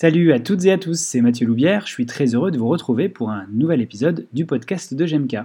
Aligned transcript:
Salut 0.00 0.30
à 0.32 0.38
toutes 0.38 0.64
et 0.64 0.70
à 0.70 0.78
tous, 0.78 0.96
c'est 0.96 1.20
Mathieu 1.20 1.44
Loubière, 1.44 1.84
je 1.88 1.90
suis 1.90 2.06
très 2.06 2.36
heureux 2.36 2.52
de 2.52 2.58
vous 2.58 2.68
retrouver 2.68 3.08
pour 3.08 3.30
un 3.30 3.48
nouvel 3.50 3.80
épisode 3.80 4.28
du 4.32 4.46
podcast 4.46 4.94
de 4.94 5.04
GMK. 5.04 5.38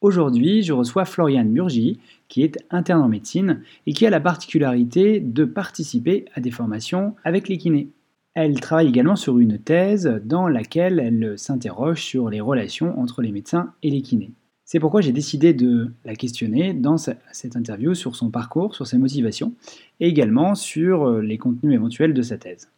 Aujourd'hui, 0.00 0.64
je 0.64 0.72
reçois 0.72 1.04
Floriane 1.04 1.54
Burgi, 1.54 2.00
qui 2.26 2.42
est 2.42 2.58
interne 2.70 3.02
en 3.02 3.08
médecine 3.08 3.62
et 3.86 3.92
qui 3.92 4.04
a 4.04 4.10
la 4.10 4.18
particularité 4.18 5.20
de 5.20 5.44
participer 5.44 6.24
à 6.34 6.40
des 6.40 6.50
formations 6.50 7.14
avec 7.22 7.46
les 7.46 7.56
kinés. 7.56 7.90
Elle 8.34 8.58
travaille 8.58 8.88
également 8.88 9.14
sur 9.14 9.38
une 9.38 9.60
thèse 9.60 10.20
dans 10.24 10.48
laquelle 10.48 10.98
elle 10.98 11.38
s'interroge 11.38 12.02
sur 12.02 12.30
les 12.30 12.40
relations 12.40 12.98
entre 12.98 13.22
les 13.22 13.30
médecins 13.30 13.74
et 13.84 13.90
les 13.90 14.02
kinés. 14.02 14.32
C'est 14.64 14.80
pourquoi 14.80 15.02
j'ai 15.02 15.12
décidé 15.12 15.54
de 15.54 15.92
la 16.04 16.16
questionner 16.16 16.74
dans 16.74 16.96
cette 16.96 17.54
interview 17.54 17.94
sur 17.94 18.16
son 18.16 18.30
parcours, 18.30 18.74
sur 18.74 18.88
ses 18.88 18.98
motivations, 18.98 19.54
et 20.00 20.08
également 20.08 20.56
sur 20.56 21.20
les 21.20 21.38
contenus 21.38 21.74
éventuels 21.74 22.12
de 22.12 22.22
sa 22.22 22.38
thèse. 22.38 22.68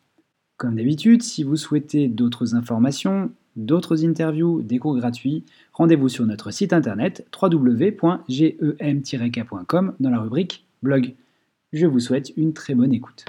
Comme 0.57 0.77
d'habitude, 0.77 1.23
si 1.23 1.45
vous 1.45 1.57
souhaitez 1.57 2.09
d'autres 2.09 2.55
informations, 2.55 3.31
d'autres 3.57 4.07
interviews, 4.07 4.63
des 4.63 4.79
cours 4.79 4.97
gratuits, 4.97 5.45
rendez-vous 5.75 6.09
sur 6.09 6.25
notre 6.25 6.51
site 6.51 6.73
internet 6.73 7.27
www.gem-k.com 7.41 8.25
dans 10.01 10.11
la 10.11 10.21
rubrique 10.21 10.65
blog. 10.83 11.15
Je 11.73 11.87
vous 11.87 12.01
souhaite 12.01 12.33
une 12.37 12.55
très 12.55 12.75
bonne 12.75 12.95
écoute. 12.95 13.27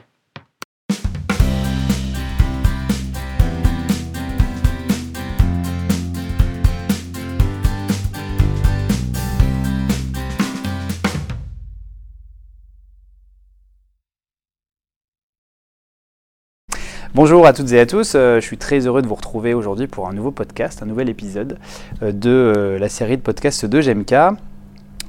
Bonjour 17.17 17.47
à 17.47 17.53
toutes 17.53 17.71
et 17.71 17.79
à 17.79 17.87
tous, 17.87 18.13
euh, 18.13 18.39
je 18.39 18.45
suis 18.45 18.59
très 18.59 18.85
heureux 18.85 19.01
de 19.01 19.07
vous 19.07 19.15
retrouver 19.15 19.55
aujourd'hui 19.55 19.87
pour 19.87 20.07
un 20.07 20.13
nouveau 20.13 20.29
podcast, 20.29 20.83
un 20.83 20.85
nouvel 20.85 21.09
épisode 21.09 21.57
euh, 22.03 22.11
de 22.11 22.29
euh, 22.29 22.77
la 22.77 22.89
série 22.89 23.17
de 23.17 23.23
podcasts 23.23 23.65
de 23.65 23.81
GMK. 23.81 24.37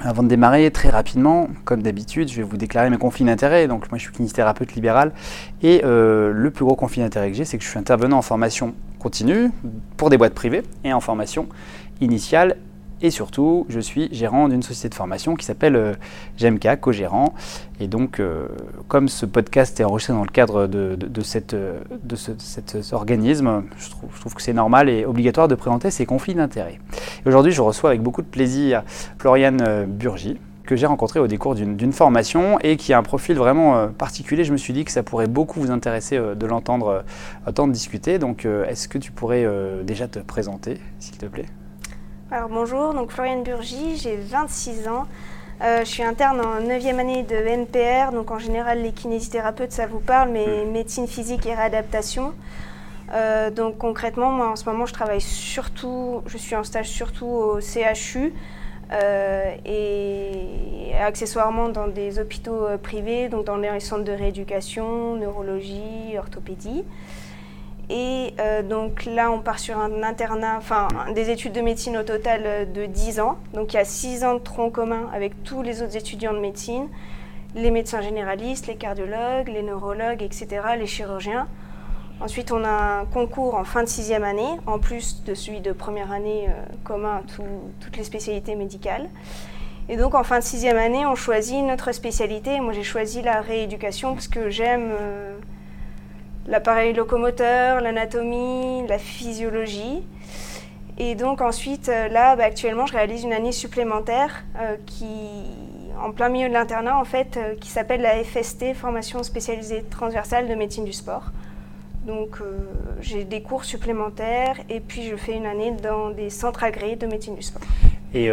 Avant 0.00 0.22
de 0.22 0.28
démarrer, 0.28 0.70
très 0.70 0.88
rapidement, 0.88 1.50
comme 1.66 1.82
d'habitude, 1.82 2.30
je 2.30 2.36
vais 2.36 2.44
vous 2.44 2.56
déclarer 2.56 2.88
mes 2.88 2.96
conflits 2.96 3.26
d'intérêts. 3.26 3.68
Donc, 3.68 3.90
moi, 3.90 3.98
je 3.98 4.04
suis 4.04 4.12
kinésithérapeute 4.12 4.74
libéral. 4.74 5.12
Et 5.62 5.82
le 5.84 6.50
plus 6.54 6.64
gros 6.64 6.76
conflit 6.76 7.02
d'intérêt 7.02 7.30
que 7.30 7.36
j'ai, 7.36 7.44
c'est 7.44 7.58
que 7.58 7.64
je 7.64 7.68
suis 7.68 7.78
intervenant 7.78 8.16
en 8.16 8.22
formation 8.22 8.74
continue 8.98 9.50
pour 9.98 10.08
des 10.08 10.16
boîtes 10.16 10.34
privées 10.34 10.62
et 10.84 10.94
en 10.94 11.00
formation 11.00 11.46
initiale 12.00 12.56
et 13.00 13.10
surtout, 13.10 13.64
je 13.68 13.78
suis 13.78 14.08
gérant 14.12 14.48
d'une 14.48 14.62
société 14.62 14.88
de 14.88 14.94
formation 14.94 15.36
qui 15.36 15.44
s'appelle 15.44 15.76
euh, 15.76 15.94
GMK, 16.38 16.80
co-gérant. 16.80 17.32
Et 17.80 17.86
donc, 17.86 18.18
euh, 18.18 18.48
comme 18.88 19.08
ce 19.08 19.24
podcast 19.24 19.78
est 19.78 19.84
enregistré 19.84 20.14
dans 20.14 20.22
le 20.22 20.30
cadre 20.30 20.66
de, 20.66 20.96
cette, 21.22 21.54
de 21.54 22.16
cet 22.16 22.92
organisme, 22.92 23.62
je 23.78 23.90
trouve, 23.90 24.34
que 24.34 24.42
c'est 24.42 24.52
normal 24.52 24.88
et 24.88 25.04
obligatoire 25.04 25.46
de 25.46 25.54
présenter 25.54 25.90
ces 25.92 26.06
conflits 26.06 26.34
d'intérêts. 26.34 26.80
Aujourd'hui, 27.24 27.52
je 27.52 27.62
reçois 27.62 27.90
avec 27.90 28.02
beaucoup 28.02 28.22
de 28.22 28.26
plaisir 28.26 28.82
Floriane 29.18 29.62
euh, 29.62 29.86
Burgi, 29.86 30.38
que 30.64 30.74
j'ai 30.74 30.86
rencontré 30.86 31.20
au 31.20 31.28
décours 31.28 31.54
d'une 31.54 31.92
formation 31.92 32.58
et 32.58 32.76
qui 32.76 32.92
a 32.92 32.98
un 32.98 33.02
profil 33.02 33.38
vraiment 33.38 33.88
particulier. 33.88 34.44
Je 34.44 34.52
me 34.52 34.58
suis 34.58 34.74
dit 34.74 34.84
que 34.84 34.90
ça 34.90 35.02
pourrait 35.02 35.26
beaucoup 35.26 35.60
vous 35.60 35.70
intéresser 35.70 36.18
de 36.18 36.46
l'entendre 36.46 37.04
entendre 37.46 37.72
discuter. 37.72 38.18
Donc, 38.18 38.44
est-ce 38.44 38.86
que 38.86 38.98
tu 38.98 39.10
pourrais 39.10 39.46
déjà 39.82 40.08
te 40.08 40.18
présenter, 40.18 40.78
s'il 40.98 41.16
te 41.16 41.24
plaît? 41.24 41.46
Alors 42.30 42.50
bonjour, 42.50 42.92
donc 42.92 43.10
Floriane 43.10 43.42
Burgi, 43.42 43.96
j'ai 43.96 44.16
26 44.16 44.86
ans. 44.88 45.06
Euh, 45.62 45.80
je 45.80 45.86
suis 45.86 46.02
interne 46.02 46.40
en 46.40 46.60
9e 46.60 46.98
année 46.98 47.22
de 47.22 47.34
NPR, 47.34 48.12
donc 48.12 48.30
en 48.30 48.38
général 48.38 48.82
les 48.82 48.92
kinésithérapeutes 48.92 49.72
ça 49.72 49.86
vous 49.86 49.98
parle, 49.98 50.28
mais 50.28 50.66
médecine 50.66 51.06
physique 51.08 51.46
et 51.46 51.54
réadaptation. 51.54 52.34
Euh, 53.14 53.50
donc 53.50 53.78
concrètement, 53.78 54.30
moi 54.30 54.50
en 54.50 54.56
ce 54.56 54.68
moment 54.68 54.84
je 54.84 54.92
travaille 54.92 55.22
surtout, 55.22 56.22
je 56.26 56.36
suis 56.36 56.54
en 56.54 56.64
stage 56.64 56.90
surtout 56.90 57.24
au 57.24 57.60
CHU 57.60 58.34
euh, 58.92 59.54
et 59.64 60.92
accessoirement 61.00 61.70
dans 61.70 61.88
des 61.88 62.18
hôpitaux 62.18 62.66
privés, 62.82 63.30
donc 63.30 63.46
dans 63.46 63.56
les 63.56 63.80
centres 63.80 64.04
de 64.04 64.12
rééducation, 64.12 65.16
neurologie, 65.16 66.18
orthopédie. 66.18 66.84
Et 67.90 68.34
euh, 68.38 68.62
donc 68.62 69.06
là, 69.06 69.30
on 69.30 69.40
part 69.40 69.58
sur 69.58 69.78
un 69.78 70.02
internat, 70.02 70.56
enfin 70.58 70.88
des 71.14 71.30
études 71.30 71.52
de 71.52 71.62
médecine 71.62 71.96
au 71.96 72.02
total 72.02 72.42
euh, 72.44 72.64
de 72.66 72.84
10 72.84 73.20
ans. 73.20 73.38
Donc 73.54 73.72
il 73.72 73.76
y 73.76 73.80
a 73.80 73.84
6 73.84 74.24
ans 74.24 74.34
de 74.34 74.40
tronc 74.40 74.70
commun 74.70 75.08
avec 75.14 75.42
tous 75.42 75.62
les 75.62 75.82
autres 75.82 75.96
étudiants 75.96 76.34
de 76.34 76.38
médecine, 76.38 76.88
les 77.54 77.70
médecins 77.70 78.02
généralistes, 78.02 78.66
les 78.66 78.76
cardiologues, 78.76 79.48
les 79.48 79.62
neurologues, 79.62 80.22
etc., 80.22 80.48
les 80.78 80.86
chirurgiens. 80.86 81.48
Ensuite, 82.20 82.52
on 82.52 82.62
a 82.64 83.00
un 83.00 83.04
concours 83.06 83.54
en 83.54 83.64
fin 83.64 83.84
de 83.84 83.88
sixième 83.88 84.24
année, 84.24 84.58
en 84.66 84.78
plus 84.78 85.22
de 85.24 85.34
celui 85.34 85.60
de 85.60 85.72
première 85.72 86.12
année 86.12 86.46
euh, 86.48 86.64
commun 86.84 87.16
à 87.16 87.22
toutes 87.22 87.96
les 87.96 88.04
spécialités 88.04 88.54
médicales. 88.54 89.08
Et 89.88 89.96
donc, 89.96 90.14
en 90.14 90.24
fin 90.24 90.40
de 90.40 90.44
sixième 90.44 90.76
année, 90.76 91.06
on 91.06 91.14
choisit 91.14 91.64
notre 91.64 91.92
spécialité. 91.92 92.60
Moi, 92.60 92.74
j'ai 92.74 92.82
choisi 92.82 93.22
la 93.22 93.40
rééducation 93.40 94.12
parce 94.12 94.28
que 94.28 94.50
j'aime 94.50 94.90
l'appareil 96.48 96.94
locomoteur, 96.94 97.80
l'anatomie, 97.80 98.86
la 98.88 98.98
physiologie. 98.98 100.02
Et 100.98 101.14
donc 101.14 101.40
ensuite, 101.40 101.88
euh, 101.88 102.08
là, 102.08 102.34
bah, 102.34 102.44
actuellement, 102.44 102.86
je 102.86 102.92
réalise 102.92 103.22
une 103.22 103.32
année 103.32 103.52
supplémentaire 103.52 104.44
euh, 104.58 104.76
qui, 104.84 105.06
en 106.02 106.10
plein 106.10 106.28
milieu 106.28 106.48
de 106.48 106.54
l'internat, 106.54 106.98
en 106.98 107.04
fait, 107.04 107.36
euh, 107.36 107.54
qui 107.54 107.68
s'appelle 107.68 108.00
la 108.00 108.24
FST, 108.24 108.74
formation 108.74 109.22
spécialisée 109.22 109.84
transversale 109.88 110.48
de 110.48 110.54
médecine 110.54 110.84
du 110.84 110.92
sport. 110.92 111.30
Donc 112.06 112.38
j'ai 113.02 113.24
des 113.24 113.42
cours 113.42 113.64
supplémentaires 113.64 114.56
et 114.70 114.80
puis 114.80 115.02
je 115.02 115.14
fais 115.14 115.34
une 115.36 115.44
année 115.44 115.72
dans 115.72 116.08
des 116.08 116.30
centres 116.30 116.64
agréés 116.64 116.96
de 116.96 117.06
médecine 117.06 117.34
du 117.34 117.42
sport. 117.42 117.60
Et 118.14 118.30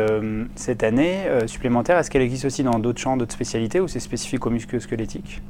cette 0.55 0.81
année 0.81 1.25
supplémentaire, 1.45 1.97
est-ce 1.97 2.09
qu'elle 2.09 2.21
existe 2.21 2.45
aussi 2.45 2.63
dans 2.63 2.79
d'autres 2.79 3.01
champs, 3.01 3.17
d'autres 3.17 3.33
spécialités 3.33 3.81
ou 3.81 3.89
c'est 3.89 3.99
spécifique 3.99 4.45
au 4.45 4.49
musculo-squelettique? 4.49 5.41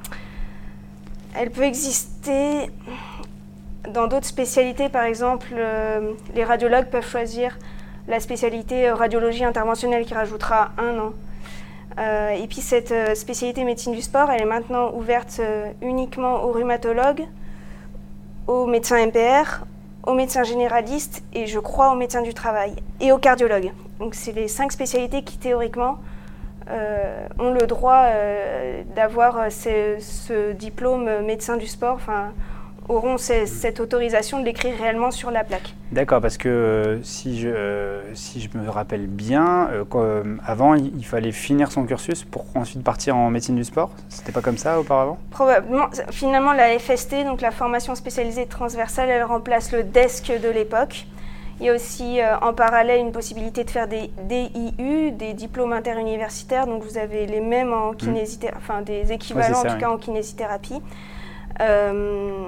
Elle 1.38 1.52
peut 1.52 1.64
exister 1.64 2.70
dans 3.90 4.08
d'autres 4.08 4.26
spécialités, 4.26 4.90
par 4.90 5.04
exemple, 5.04 5.48
euh, 5.54 6.14
les 6.34 6.44
radiologues 6.44 6.88
peuvent 6.88 7.08
choisir 7.08 7.58
la 8.08 8.20
spécialité 8.20 8.90
euh, 8.90 8.96
radiologie 8.96 9.44
interventionnelle 9.44 10.06
qui 10.06 10.14
rajoutera 10.14 10.72
un 10.78 11.00
an. 11.00 11.14
Euh, 11.98 12.30
et 12.30 12.48
puis 12.48 12.62
cette 12.62 12.94
spécialité 13.16 13.64
médecine 13.64 13.94
du 13.94 14.02
sport, 14.02 14.30
elle 14.32 14.42
est 14.42 14.46
maintenant 14.46 14.94
ouverte 14.94 15.40
uniquement 15.82 16.44
aux 16.44 16.52
rhumatologues, 16.52 17.26
aux 18.48 18.66
médecins 18.66 19.06
MPR, 19.06 19.66
aux 20.06 20.14
médecins 20.14 20.44
généralistes 20.44 21.24
et 21.34 21.48
je 21.48 21.60
crois 21.60 21.94
aux 21.94 21.96
médecins 21.96 22.22
du 22.22 22.34
travail 22.34 22.76
et 23.00 23.12
aux 23.12 23.18
cardiologues. 23.18 23.72
Donc 24.00 24.14
c'est 24.14 24.34
les 24.34 24.50
cinq 24.50 24.72
spécialités 24.72 25.24
qui 25.24 25.38
théoriquement 25.38 26.00
ont 27.40 27.54
le 27.54 27.68
droit 27.68 28.06
euh, 28.08 28.84
d'avoir 28.96 29.38
euh, 29.38 29.50
ce, 29.50 30.52
diplôme 30.54 31.10
médecin 31.26 31.58
du 31.58 31.68
sport, 31.68 31.96
enfin, 31.96 32.32
auront 32.88 33.18
cette 33.18 33.80
autorisation 33.80 34.40
de 34.40 34.46
l'écrire 34.46 34.76
réellement 34.80 35.10
sur 35.10 35.32
la 35.32 35.44
plaque. 35.44 35.74
D'accord, 35.92 36.22
parce 36.22 36.38
que 36.38 37.00
si, 37.04 37.40
je, 37.40 38.02
si 38.14 38.42
je 38.42 38.56
me 38.56 38.70
rappelle 38.70 39.08
bien, 39.08 39.70
avant, 40.46 40.76
il, 40.76 41.04
fallait 41.04 41.32
finir 41.32 41.72
son 41.72 41.86
cursus 41.86 42.24
pour 42.24 42.46
ensuite 42.54 42.84
partir 42.84 43.16
en 43.16 43.32
médecine 43.32 43.56
du 43.56 43.64
sport. 43.64 43.90
C'était 44.08 44.32
pas 44.32 44.42
comme 44.42 44.58
ça 44.58 44.80
auparavant? 44.80 45.18
Probablement. 45.32 45.88
Finalement, 46.12 46.54
la 46.54 46.78
FST, 46.78 47.26
donc 47.26 47.42
la 47.42 47.50
formation 47.50 47.96
spécialisée 47.96 48.46
transversale, 48.46 49.10
elle 49.10 49.24
remplace 49.24 49.72
le 49.72 49.84
DESC 49.84 50.40
de 50.40 50.50
l'époque. 50.50 51.08
Il 51.60 51.66
y 51.66 51.70
a 51.70 51.74
aussi 51.74 52.20
euh, 52.20 52.38
en 52.40 52.54
parallèle 52.54 53.00
une 53.00 53.14
possibilité 53.14 53.64
de 53.64 53.70
faire 53.70 53.88
des 53.88 54.12
DIU, 54.24 55.12
des 55.12 55.34
diplômes 55.34 55.72
interuniversitaires. 55.72 56.68
Donc 56.68 56.84
vous 56.84 56.98
avez 56.98 57.26
les 57.28 57.40
mêmes 57.40 57.72
en 57.72 57.92
mm. 57.92 57.96
kinésithérapie, 57.96 58.58
enfin 58.58 58.82
des 58.82 59.12
équivalents 59.14 59.60
en 59.60 59.64
tout 59.64 59.78
cas 59.78 59.90
en 59.90 59.98
kinésithérapie. 59.98 60.82
Euh, 61.62 62.44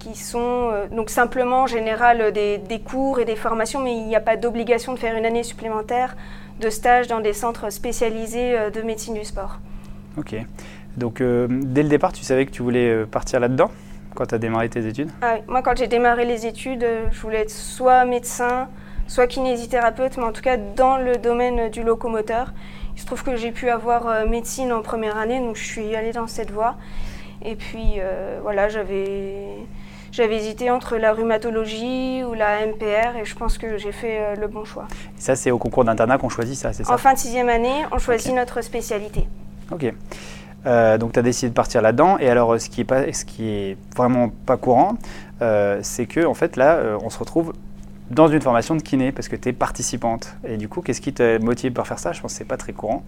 qui 0.00 0.18
sont 0.18 0.40
euh, 0.72 0.88
donc 0.88 1.08
simplement 1.08 1.62
en 1.62 1.66
général 1.68 2.32
des, 2.32 2.82
cours 2.84 3.20
et 3.20 3.24
des 3.24 3.36
formations, 3.36 3.80
mais 3.80 3.96
il 3.96 4.08
n'y 4.08 4.16
a 4.16 4.20
pas 4.20 4.36
d'obligation 4.36 4.92
de 4.92 4.98
faire 4.98 5.16
une 5.16 5.24
année 5.24 5.44
supplémentaire 5.44 6.16
de 6.60 6.68
stage 6.68 7.06
dans 7.06 7.20
des 7.20 7.32
centres 7.32 7.70
spécialisés 7.70 8.56
de 8.74 8.82
médecine 8.82 9.14
du 9.14 9.24
sport. 9.24 9.60
Ok. 10.18 10.34
Donc 10.96 11.22
dès 11.22 11.82
le 11.84 11.88
départ, 11.88 12.12
tu 12.12 12.24
savais 12.24 12.44
que 12.44 12.50
tu 12.50 12.62
voulais 12.62 13.06
partir 13.06 13.38
là-dedans? 13.38 13.70
Quand 14.14 14.26
tu 14.26 14.34
as 14.34 14.38
démarré 14.38 14.68
tes 14.68 14.86
études? 14.86 15.10
Ah 15.22 15.36
Moi, 15.46 15.62
quand 15.62 15.76
j'ai 15.76 15.86
démarré 15.86 16.24
les 16.24 16.46
études, 16.46 16.84
euh, 16.84 17.06
je 17.10 17.20
voulais 17.20 17.40
être 17.40 17.50
soit 17.50 18.04
médecin, 18.04 18.68
soit 19.06 19.26
kinésithérapeute, 19.26 20.16
mais 20.16 20.24
en 20.24 20.32
tout 20.32 20.42
cas 20.42 20.56
dans 20.56 20.96
le 20.96 21.16
domaine 21.16 21.70
du 21.70 21.82
locomoteur. 21.82 22.52
Il 22.96 23.00
se 23.00 23.06
trouve 23.06 23.24
que 23.24 23.36
j'ai 23.36 23.50
pu 23.50 23.70
avoir 23.70 24.06
euh, 24.06 24.26
médecine 24.26 24.72
en 24.72 24.82
première 24.82 25.16
année, 25.16 25.40
donc 25.40 25.56
je 25.56 25.64
suis 25.64 25.96
allée 25.96 26.12
dans 26.12 26.28
cette 26.28 26.50
voie. 26.50 26.76
Et 27.44 27.56
puis 27.56 27.94
euh, 27.98 28.38
voilà, 28.42 28.68
j'avais 28.68 29.48
j'avais 30.12 30.36
hésité 30.36 30.70
entre 30.70 30.96
la 30.96 31.12
rhumatologie 31.12 32.22
ou 32.22 32.34
la 32.34 32.64
MPR 32.64 33.16
et 33.20 33.24
je 33.24 33.34
pense 33.34 33.58
que 33.58 33.76
j'ai 33.78 33.90
fait 33.90 34.36
le 34.36 34.46
bon 34.46 34.64
choix. 34.64 34.86
ça, 35.16 35.34
c'est 35.34 35.50
au 35.50 35.58
concours 35.58 35.84
d'internat 35.84 36.18
qu'on 36.18 36.28
choisit 36.28 36.54
ça, 36.54 36.72
c'est 36.72 36.84
ça? 36.84 36.94
En 36.94 36.98
fin 36.98 37.14
de 37.14 37.18
sixième 37.18 37.48
année, 37.48 37.84
on 37.90 37.98
choisit 37.98 38.32
notre 38.32 38.62
spécialité. 38.62 39.26
Ok. 39.72 39.92
Donc 40.64 41.12
tu 41.12 41.18
as 41.18 41.22
décidé 41.22 41.50
de 41.50 41.54
partir 41.54 41.82
là-dedans. 41.82 42.18
Et 42.18 42.28
alors 42.28 42.60
ce 42.60 42.68
qui 42.68 42.80
est, 42.80 42.84
pas, 42.84 43.12
ce 43.12 43.24
qui 43.24 43.48
est 43.48 43.76
vraiment 43.96 44.30
pas 44.46 44.56
courant, 44.56 44.96
c'est 45.82 46.06
que 46.06 46.24
en 46.24 46.34
fait 46.34 46.56
là, 46.56 46.80
on 47.02 47.10
se 47.10 47.18
retrouve 47.18 47.52
dans 48.10 48.28
une 48.28 48.40
formation 48.40 48.76
de 48.76 48.82
kiné 48.82 49.12
parce 49.12 49.28
que 49.28 49.36
tu 49.36 49.48
es 49.48 49.52
participante. 49.52 50.36
Et 50.46 50.56
du 50.56 50.68
coup, 50.68 50.80
qu'est-ce 50.80 51.00
qui 51.00 51.12
te 51.12 51.38
motive 51.42 51.72
pour 51.72 51.86
faire 51.86 51.98
ça? 51.98 52.12
Je 52.12 52.20
pense 52.20 52.32
que 52.32 52.38
c'est 52.38 52.44
pas 52.44 52.56
très 52.56 52.72
courant. 52.72 53.02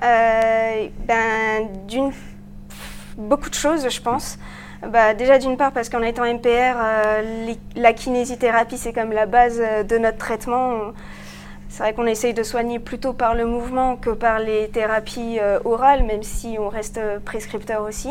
ben, 0.00 1.68
d'une 1.88 2.12
beaucoup 3.16 3.50
de 3.50 3.54
choses, 3.54 3.88
je 3.88 4.00
pense. 4.00 4.38
Bah, 4.88 5.14
déjà 5.14 5.38
d'une 5.38 5.56
part 5.56 5.72
parce 5.72 5.88
qu'en 5.88 6.02
étant 6.02 6.24
MPR, 6.24 6.74
euh, 6.76 7.54
la 7.76 7.92
kinésithérapie 7.92 8.78
c'est 8.78 8.92
comme 8.92 9.12
la 9.12 9.26
base 9.26 9.60
euh, 9.60 9.84
de 9.84 9.96
notre 9.96 10.18
traitement. 10.18 10.92
C'est 11.72 11.82
vrai 11.82 11.94
qu'on 11.94 12.04
essaye 12.04 12.34
de 12.34 12.42
soigner 12.42 12.78
plutôt 12.78 13.14
par 13.14 13.34
le 13.34 13.46
mouvement 13.46 13.96
que 13.96 14.10
par 14.10 14.40
les 14.40 14.68
thérapies 14.68 15.38
euh, 15.40 15.58
orales, 15.64 16.02
même 16.04 16.22
si 16.22 16.58
on 16.58 16.68
reste 16.68 17.00
prescripteur 17.24 17.82
aussi. 17.82 18.10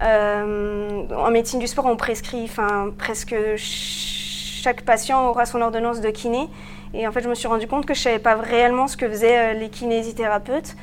en 0.00 1.30
médecine 1.32 1.58
du 1.58 1.66
sport, 1.66 1.86
on 1.86 1.96
prescrit, 1.96 2.44
enfin 2.44 2.92
presque 2.96 3.34
chaque 3.56 4.82
patient 4.82 5.28
aura 5.28 5.46
son 5.46 5.62
ordonnance 5.62 6.00
de 6.00 6.10
kiné. 6.10 6.48
Et 6.94 7.08
en 7.08 7.12
fait, 7.12 7.22
je 7.22 7.28
me 7.28 7.34
suis 7.34 7.48
rendu 7.48 7.66
compte 7.66 7.86
que 7.86 7.94
je 7.94 8.00
savais 8.00 8.20
pas 8.20 8.36
réellement 8.36 8.86
ce 8.86 8.96
que 8.96 9.08
faisaient 9.08 9.54
les 9.54 9.68
kinésithérapeutes. 9.68 10.76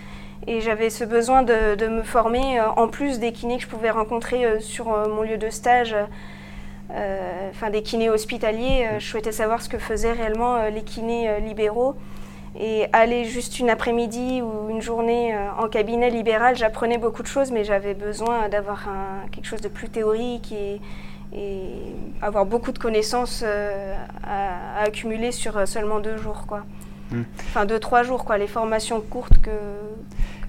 Et 0.46 0.60
j'avais 0.60 0.90
ce 0.90 1.06
besoin 1.06 1.44
de, 1.44 1.88
me 1.88 2.04
former 2.04 2.60
euh, 2.60 2.70
en 2.76 2.88
plus 2.88 3.20
des 3.20 3.32
kinés 3.32 3.58
que 3.58 3.64
je 3.64 3.68
pouvais 3.68 3.92
rencontrer 3.92 4.46
euh, 4.46 4.60
sur 4.60 4.92
euh, 4.94 5.08
mon 5.08 5.22
lieu 5.22 5.38
de 5.38 5.50
stage, 5.50 5.96
enfin 6.90 7.70
des 7.70 7.82
kinés 7.82 8.10
hospitaliers. 8.10 8.88
je 9.00 9.06
souhaitais 9.06 9.32
savoir 9.32 9.62
ce 9.62 9.70
que 9.70 9.78
faisaient 9.78 10.14
réellement 10.14 10.68
les 10.70 10.84
kinés 10.84 11.40
libéraux. 11.40 11.96
Et 12.60 12.86
aller 12.94 13.26
juste 13.26 13.58
une 13.58 13.72
après-midi 13.72 14.44
ou 14.44 14.70
une 14.70 14.82
journée 14.82 15.36
en 15.58 15.68
cabinet 15.68 16.12
libéral, 16.12 16.56
j'apprenais 16.56 17.00
beaucoup 17.00 17.24
de 17.24 17.28
choses, 17.28 17.52
mais 17.52 17.64
j'avais 17.64 17.96
besoin 17.96 18.48
d'avoir 18.48 18.88
quelque 19.32 19.46
chose 19.46 19.62
de 19.62 19.70
plus 19.70 19.90
théorique 19.90 20.52
et, 20.52 20.80
avoir 22.22 22.46
beaucoup 22.46 22.72
de 22.72 22.78
connaissances 22.78 23.44
à, 24.24 24.84
accumuler 24.84 25.32
sur 25.32 25.68
seulement 25.68 26.00
deux 26.00 26.18
jours. 26.18 26.46
Quoi. 26.48 26.64
Hmm. 27.12 27.24
Enfin, 27.40 27.66
deux, 27.66 27.80
trois 27.80 28.04
jours, 28.04 28.26
quoi, 28.26 28.38
les 28.38 28.48
formations 28.48 29.02
courtes 29.02 29.40
que, 29.42 29.52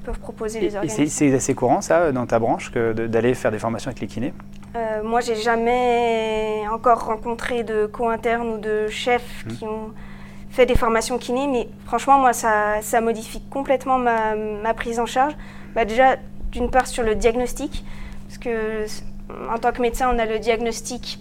peuvent 0.05 0.19
proposer 0.19 0.61
les 0.61 0.77
organismes. 0.77 1.07
C'est 1.07 1.35
assez 1.35 1.55
courant, 1.55 1.81
ça, 1.81 2.13
dans 2.13 2.27
ta 2.27 2.39
branche, 2.39 2.71
d'aller 2.73 3.35
faire 3.35 3.51
des 3.51 3.59
formations 3.59 3.89
avec 3.89 4.01
les 4.01 4.07
kinés? 4.07 4.35
Euh, 4.77 5.03
Moi, 5.03 5.21
j'ai 5.21 5.37
jamais 5.37 6.65
encore 6.73 7.05
rencontré 7.05 7.63
de 7.63 7.87
co-internes 7.87 8.49
ou 8.49 8.59
de 8.59 8.89
chefs 8.89 9.45
hmm. 9.47 9.53
qui 9.53 9.65
ont 9.65 9.93
fait 10.51 10.67
des 10.67 10.77
formations 10.77 11.19
kinés, 11.19 11.47
mais 11.49 11.69
franchement, 11.85 12.19
moi, 12.19 12.33
ça, 12.33 12.81
ça 12.81 13.01
modifie 13.01 13.43
complètement 13.51 13.99
ma, 13.99 14.37
ma, 14.37 14.73
prise 14.75 15.01
en 15.01 15.07
charge. 15.07 15.35
Bah, 15.75 15.85
déjà, 15.85 16.17
d'une 16.53 16.71
part, 16.71 16.87
sur 16.87 17.03
le 17.03 17.15
diagnostic, 17.17 17.85
parce 18.27 18.39
que 18.39 18.87
en 19.51 19.59
tant 19.59 19.73
que 19.73 19.83
médecin, 19.83 20.11
on 20.15 20.19
a 20.19 20.27
le 20.27 20.39
diagnostic 20.39 21.19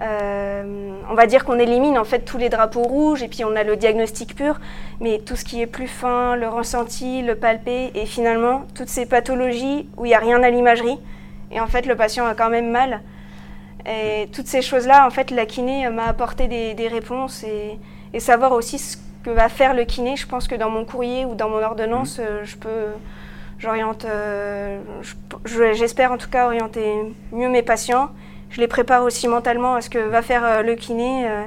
euh, 0.00 0.92
on 1.08 1.14
va 1.14 1.26
dire 1.26 1.44
qu'on 1.44 1.58
élimine 1.58 1.98
en 1.98 2.04
fait 2.04 2.20
tous 2.20 2.36
les 2.36 2.48
drapeaux 2.48 2.82
rouges 2.82 3.22
et 3.22 3.28
puis 3.28 3.44
on 3.44 3.54
a 3.54 3.62
le 3.62 3.76
diagnostic 3.76 4.34
pur, 4.34 4.60
mais 5.00 5.20
tout 5.20 5.36
ce 5.36 5.44
qui 5.44 5.62
est 5.62 5.68
plus 5.68 5.86
fin, 5.86 6.34
le 6.34 6.48
ressenti, 6.48 7.22
le 7.22 7.36
palpé 7.36 7.92
et 7.94 8.04
finalement 8.04 8.62
toutes 8.74 8.88
ces 8.88 9.06
pathologies 9.06 9.88
où 9.96 10.04
il 10.04 10.08
n'y 10.08 10.14
a 10.14 10.18
rien 10.18 10.42
à 10.42 10.50
l'imagerie 10.50 10.98
et 11.54 11.60
en 11.60 11.66
fait 11.66 11.86
le 11.86 11.96
patient 11.96 12.26
a 12.26 12.34
quand 12.34 12.50
même 12.50 12.70
mal. 12.70 13.00
Et 13.86 14.28
toutes 14.32 14.46
ces 14.46 14.62
choses-là, 14.62 15.06
en 15.06 15.10
fait, 15.10 15.30
la 15.30 15.44
kiné 15.44 15.88
m'a 15.90 16.06
apporté 16.06 16.48
des, 16.48 16.88
réponses 16.88 17.44
et, 17.44 17.78
savoir 18.20 18.52
aussi 18.52 18.78
ce 18.78 18.96
que 19.22 19.30
va 19.30 19.48
faire 19.48 19.74
le 19.74 19.84
kiné. 19.84 20.16
Je 20.16 20.26
pense 20.26 20.48
que 20.48 20.54
dans 20.54 20.70
mon 20.70 20.84
courrier 20.84 21.26
ou 21.26 21.34
dans 21.34 21.50
mon 21.50 21.62
ordonnance, 21.62 22.18
mmh. 22.18 22.22
euh, 22.22 22.44
je 22.44 22.56
peux, 22.56 22.86
j'oriente, 23.58 24.06
euh, 24.06 24.80
j'espère 25.44 26.12
en 26.12 26.16
tout 26.16 26.30
cas 26.30 26.46
orienter 26.46 26.94
mieux 27.32 27.50
mes 27.50 27.62
patients 27.62 28.08
je 28.54 28.60
les 28.60 28.68
prépare 28.68 29.02
aussi 29.02 29.26
mentalement 29.26 29.74
à 29.74 29.80
ce 29.80 29.90
que 29.90 29.98
va 29.98 30.22
faire 30.22 30.44
euh, 30.44 30.62
le 30.62 30.76
kiné. 30.76 31.28
Euh, 31.28 31.42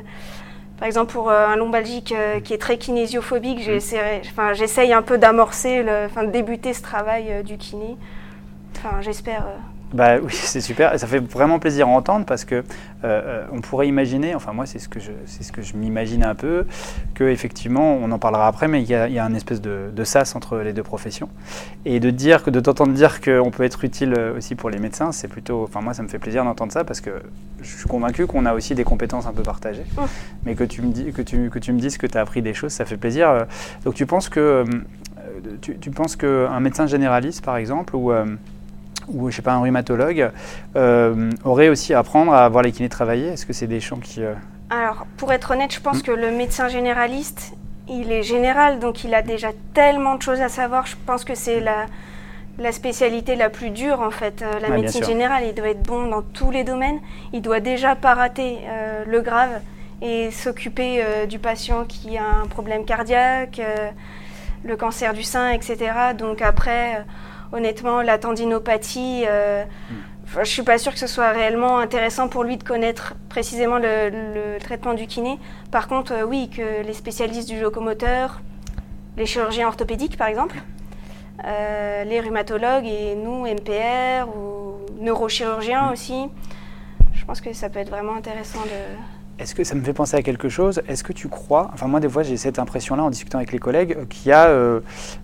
par 0.78 0.88
exemple, 0.88 1.14
pour 1.14 1.32
un 1.32 1.56
lombalgique 1.56 2.14
qui 2.44 2.54
est 2.54 2.58
très 2.60 2.78
kinésiophobique, 2.78 3.68
mmh. 3.68 4.54
j'essaye 4.54 4.94
un 4.94 5.02
peu 5.02 5.18
d'amorcer, 5.18 5.84
de 5.84 6.26
débuter 6.28 6.72
ce 6.74 6.84
travail 6.84 7.44
du 7.44 7.58
kiné. 7.58 7.98
Enfin, 8.76 9.02
j'espère. 9.02 9.44
Bah 9.94 10.18
oui, 10.22 10.32
c'est 10.34 10.62
super. 10.62 10.94
Et 10.94 10.98
ça 10.98 11.08
fait 11.08 11.20
vraiment 11.20 11.60
plaisir 11.60 11.88
à 11.88 11.92
entendre 11.92 12.26
parce 12.26 12.46
que 12.46 12.56
euh, 12.56 12.62
euh, 13.04 13.46
on 13.52 13.62
pourrait 13.62 13.88
imaginer, 13.88 14.36
enfin 14.36 14.54
moi 14.54 14.66
c'est 14.66 14.80
ce 14.80 14.90
que 14.90 15.00
je, 15.00 15.12
c'est 15.26 15.44
ce 15.44 15.52
que 15.52 15.62
je 15.62 15.76
m'imagine 15.76 16.24
un 16.24 16.36
peu, 16.36 16.66
que 17.14 17.24
effectivement, 17.24 17.98
on 18.02 18.12
en 18.12 18.20
parlera 18.20 18.48
après, 18.48 18.68
mais 18.68 18.82
il 18.82 18.90
y 18.90 18.96
a, 18.96 19.08
y 19.08 19.20
a 19.20 19.26
un 19.26 19.34
espèce 19.34 19.62
de, 19.62 19.90
de, 19.96 20.04
sas 20.04 20.36
entre 20.36 20.58
les 20.58 20.74
deux 20.74 20.84
professions. 20.84 21.30
Et 21.86 22.00
de 22.00 22.10
dire 22.10 22.44
que 22.44 22.50
de 22.50 22.60
t'entendre 22.60 22.94
dire 22.94 23.22
qu'on 23.22 23.52
peut 23.52 23.64
être 23.64 23.84
utile 23.84 24.14
aussi 24.36 24.56
pour 24.56 24.70
les 24.70 24.80
médecins, 24.80 25.12
c'est 25.12 25.28
plutôt, 25.28 25.64
enfin 25.64 25.82
moi 25.82 25.94
ça 25.94 26.04
me 26.04 26.08
fait 26.08 26.20
plaisir 26.20 26.44
d'entendre 26.44 26.72
ça 26.72 26.84
parce 26.84 27.02
que 27.02 27.12
je 27.62 27.78
suis 27.78 27.88
convaincu 27.88 28.28
qu'on 28.28 28.46
a 28.46 28.54
aussi 28.54 28.76
des 28.76 28.84
compétences 28.84 29.26
un 29.26 29.34
peu 29.34 29.44
partagées. 29.44 29.86
Mais 30.44 30.56
que 30.56 30.64
tu 30.64 30.82
me 30.82 30.92
dis, 30.92 31.12
que 31.12 31.22
tu, 31.22 31.50
que 31.50 31.60
tu 31.60 31.72
me 31.72 31.80
dises 31.80 31.98
que 31.98 32.08
tu 32.08 32.18
as 32.18 32.22
appris 32.22 32.42
des 32.42 32.54
choses, 32.54 32.72
ça 32.72 32.86
fait 32.86 32.98
plaisir. 32.98 33.46
Donc 33.86 33.94
tu 33.94 34.06
penses 34.06 34.30
que, 34.30 34.40
euh, 34.40 34.66
tu, 35.62 35.78
tu 35.78 35.92
penses 35.92 36.16
qu'un 36.16 36.60
médecin 36.60 36.88
généraliste 36.88 37.44
par 37.44 37.58
exemple 37.58 37.96
ou 37.96 38.12
ou 39.08 39.30
je 39.30 39.36
sais 39.36 39.42
pas 39.42 39.54
un 39.54 39.62
rhumatologue 39.62 40.32
euh, 40.76 41.32
aurait 41.44 41.70
aussi 41.70 41.94
à 41.94 42.00
apprendre 42.00 42.34
à 42.34 42.48
voir 42.50 42.64
les 42.64 42.72
kinés 42.72 42.90
travailler? 42.90 43.28
Est-ce 43.28 43.46
que 43.46 43.54
c'est 43.54 43.68
des 43.68 43.80
champs 43.80 44.00
qui... 44.00 44.24
Euh, 44.24 44.34
Alors 44.70 45.06
pour 45.18 45.32
être 45.32 45.52
honnête, 45.52 45.74
je 45.74 45.80
pense 45.80 46.00
hmm. 46.00 46.04
que 46.04 46.12
le 46.12 46.32
médecin 46.32 46.68
généraliste, 46.68 47.54
il 47.88 48.12
est 48.12 48.24
général, 48.24 48.80
donc 48.80 49.04
il 49.04 49.14
a 49.14 49.22
déjà 49.22 49.50
tellement 49.74 50.16
de 50.16 50.22
choses 50.22 50.42
à 50.42 50.50
savoir. 50.50 50.86
Je 50.86 50.96
pense 51.06 51.24
que 51.24 51.36
c'est 51.36 51.60
la, 51.60 51.86
la 52.60 52.72
spécialité 52.72 53.36
la 53.36 53.50
plus 53.50 53.70
dure 53.70 54.02
en 54.02 54.12
fait. 54.12 54.42
Euh, 54.42 54.60
la 54.60 54.70
médecine 54.70 55.04
générale, 55.04 55.44
il 55.48 55.54
doit 55.54 55.70
être 55.70 55.84
bon 55.84 56.08
dans 56.08 56.22
tous 56.22 56.52
les 56.52 56.64
domaines. 56.64 57.00
Il 57.34 57.42
doit 57.42 57.62
déjà 57.62 57.96
pas 57.96 58.14
rater 58.14 58.60
le 59.06 59.22
grave 59.22 59.62
et 60.02 60.30
s'occuper 60.32 61.04
du 61.28 61.40
patient 61.40 61.86
qui 61.86 62.18
a 62.18 62.26
un 62.44 62.46
problème 62.46 62.86
cardiaque, 62.86 63.62
le 64.64 64.76
cancer 64.76 65.14
du 65.14 65.24
sein, 65.24 65.52
etc. 65.52 65.92
Donc 66.16 66.42
après 66.42 67.04
honnêtement, 67.52 68.02
la 68.02 68.18
tendinopathie, 68.18 69.24
euh, 69.28 69.64
je 70.34 70.40
ne 70.40 70.46
suis 70.46 70.64
pas 70.64 70.78
sûre 70.78 70.94
que 70.94 71.00
ce 71.00 71.08
soit 71.08 71.30
réellement 71.30 71.80
intéressant 71.80 72.28
pour 72.28 72.44
lui 72.44 72.58
de 72.58 72.64
connaître 72.64 73.16
précisément 73.30 73.78
le, 73.78 74.58
traitement 74.60 74.94
du 74.94 75.08
kiné. 75.08 75.40
Par 75.72 75.88
contre, 75.88 76.14
euh, 76.14 76.24
oui, 76.24 76.50
que 76.50 76.84
les 76.86 76.94
spécialistes 76.94 77.50
du 77.50 77.60
locomoteur, 77.60 78.42
les 79.18 79.26
chirurgiens 79.26 79.68
orthopédiques 79.68 80.18
par 80.18 80.28
exemple, 80.28 80.58
euh, 81.46 82.04
les 82.04 82.20
rhumatologues 82.20 82.88
et 82.88 83.16
nous, 83.16 83.46
MPR 83.46 84.28
ou 84.36 84.78
neurochirurgiens 85.00 85.92
aussi, 85.92 86.28
je 87.14 87.26
pense 87.26 87.42
que 87.42 87.54
ça 87.54 87.70
peut 87.70 87.80
être 87.80 87.90
vraiment 87.90 88.16
intéressant 88.16 88.62
de... 88.62 89.17
Est-ce 89.40 89.54
que 89.54 89.64
ça 89.64 89.76
me 89.76 89.84
fait 89.84 89.94
penser 89.94 90.18
à 90.18 90.24
quelque 90.24 90.50
chose? 90.50 90.82
Est-ce 90.88 91.04
que 91.04 91.14
tu 91.14 91.28
crois, 91.28 91.70
enfin 91.74 91.88
moi 91.88 92.00
des 92.00 92.10
fois 92.10 92.24
j'ai 92.24 92.38
cette 92.38 92.58
impression-là 92.58 93.04
en 93.04 93.10
discutant 93.10 93.38
avec 93.38 93.52
les 93.52 93.60
collègues, 93.60 93.96
euh, 93.98 94.06
qu'il 94.06 94.30
y 94.30 94.32
a 94.32 94.48
euh, 94.48 94.80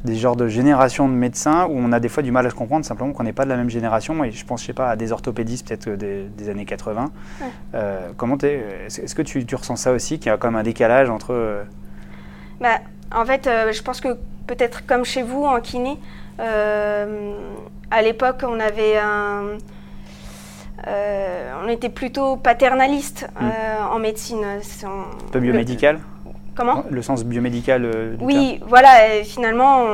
des 0.06 0.16
genres 0.16 0.36
de 0.36 0.48
générations 0.48 1.10
de 1.10 1.14
médecins 1.14 1.66
où 1.66 1.74
on 1.76 1.92
a 1.92 2.00
des 2.00 2.10
fois 2.10 2.22
du 2.22 2.32
mal 2.32 2.46
à 2.46 2.50
se 2.50 2.56
comprendre 2.56 2.86
simplement 2.86 3.12
qu'on 3.12 3.24
n'est 3.24 3.34
pas 3.34 3.46
de 3.46 3.50
la 3.50 3.58
même 3.58 3.70
génération. 3.70 4.24
Et 4.24 4.32
je 4.32 4.46
pense, 4.46 4.62
je 4.62 4.68
sais 4.68 4.74
pas, 4.74 4.90
à 4.90 4.96
des 4.96 5.12
orthopédistes 5.12 5.68
peut-être 5.68 5.88
euh, 5.88 6.28
des, 6.38 6.50
années 6.50 6.66
80. 6.66 7.12
comment 8.18 8.38
est-ce, 8.38 9.16
que 9.16 9.22
tu, 9.22 9.46
ressens 9.56 9.78
ça 9.78 9.92
aussi, 9.92 10.20
qu'il 10.20 10.28
y 10.28 10.30
a 10.30 10.38
même 10.44 10.56
un 10.56 10.64
décalage 10.64 11.10
entre... 11.10 11.64
Bah, 12.60 12.80
en 13.16 13.26
fait, 13.26 13.50
je 13.72 13.82
pense 13.82 14.02
que 14.02 14.10
peut-être 14.48 14.86
comme 14.86 15.06
chez 15.06 15.24
vous 15.24 15.44
en 15.44 15.60
kiné, 15.62 15.98
à 17.94 18.02
l'époque 18.02 18.44
on 18.44 18.60
avait 18.60 18.98
un 18.98 19.44
euh, 19.44 19.58
on 20.86 21.70
était 21.70 21.90
plutôt 21.90 22.36
paternaliste 22.36 23.28
hmm. 23.40 23.46
euh, 23.46 23.96
en 23.96 24.00
médecine. 24.00 24.44
Un 24.44 25.32
peu 25.32 25.40
biomédical 25.40 26.00
Comment 26.56 26.84
Le 26.92 27.02
sens 27.02 27.24
biomédical 27.24 27.84
euh, 27.84 28.16
Oui, 28.22 28.60
voilà, 28.68 29.24
finalement, 29.24 29.86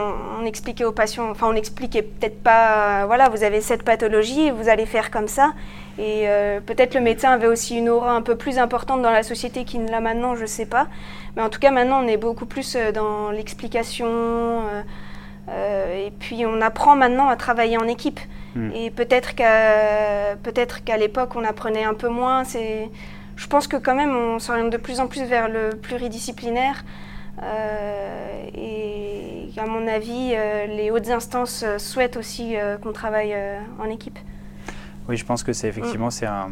on, 0.41 0.45
expliquait 0.45 0.83
aux 0.83 0.91
patients, 0.91 1.29
enfin, 1.29 1.47
on 1.49 1.55
expliquait 1.55 2.01
peut-être 2.01 2.43
pas, 2.43 3.05
voilà, 3.05 3.29
vous 3.29 3.43
avez 3.43 3.61
cette 3.61 3.83
pathologie, 3.83 4.51
vous 4.51 4.67
allez 4.67 4.85
faire 4.85 5.09
comme 5.09 5.29
ça. 5.29 5.53
Et 5.97 6.25
peut-être 6.65 6.95
le 6.95 7.01
médecin 7.01 7.31
avait 7.31 7.47
aussi 7.47 7.77
une 7.77 7.89
aura 7.89 8.13
un 8.13 8.21
peu 8.21 8.35
plus 8.35 8.57
importante 8.57 9.01
dans 9.01 9.11
la 9.11 9.23
société 9.23 9.63
qu'il 9.65 9.83
ne 9.83 9.91
l'a 9.91 9.99
maintenant, 9.99 10.35
je 10.35 10.41
ne 10.41 10.47
sais 10.47 10.65
pas. 10.65 10.87
Mais 11.35 11.41
en 11.41 11.49
tout 11.49 11.59
cas, 11.59 11.71
maintenant, 11.71 12.03
on 12.03 12.07
est 12.07 12.17
beaucoup 12.17 12.45
plus 12.45 12.77
dans 12.93 13.31
l'explication. 13.31 14.61
et 15.49 16.11
puis, 16.19 16.45
on 16.45 16.59
apprend 16.61 16.95
maintenant 16.95 17.29
à 17.29 17.37
travailler 17.37 17.77
en 17.77 17.87
équipe. 17.87 18.19
Hmm. 18.55 18.71
Et 18.73 18.89
peut-être 18.91 19.35
qu'à 19.35 20.35
peut-être 20.41 20.83
qu'à 20.83 20.97
l'époque 20.97 21.35
on 21.35 21.43
apprenait 21.43 21.83
un 21.83 21.93
peu 21.93 22.09
moins. 22.09 22.43
C'est, 22.43 22.89
je 23.35 23.47
pense 23.47 23.67
que 23.67 23.77
quand 23.77 23.95
même 23.95 24.15
on 24.15 24.39
s'oriente 24.39 24.71
de 24.71 24.77
plus 24.77 24.99
en 24.99 25.07
plus 25.07 25.23
vers 25.23 25.49
le 25.49 25.69
pluridisciplinaire. 25.71 26.83
Euh, 27.41 28.49
et 28.53 29.49
à 29.57 29.65
mon 29.65 29.87
avis, 29.87 30.33
euh, 30.33 30.65
les 30.67 30.91
hautes 30.91 31.09
instances 31.09 31.63
souhaitent 31.77 32.17
aussi 32.17 32.57
euh, 32.57 32.77
qu'on 32.77 32.91
travaille 32.91 33.35
en 33.79 33.89
équipe. 33.89 34.19
Oui, 35.07 35.17
je 35.17 35.25
pense 35.25 35.41
que 35.43 35.53
c'est 35.53 35.67
effectivement 35.67 36.11
c'est 36.11 36.27
un. 36.27 36.51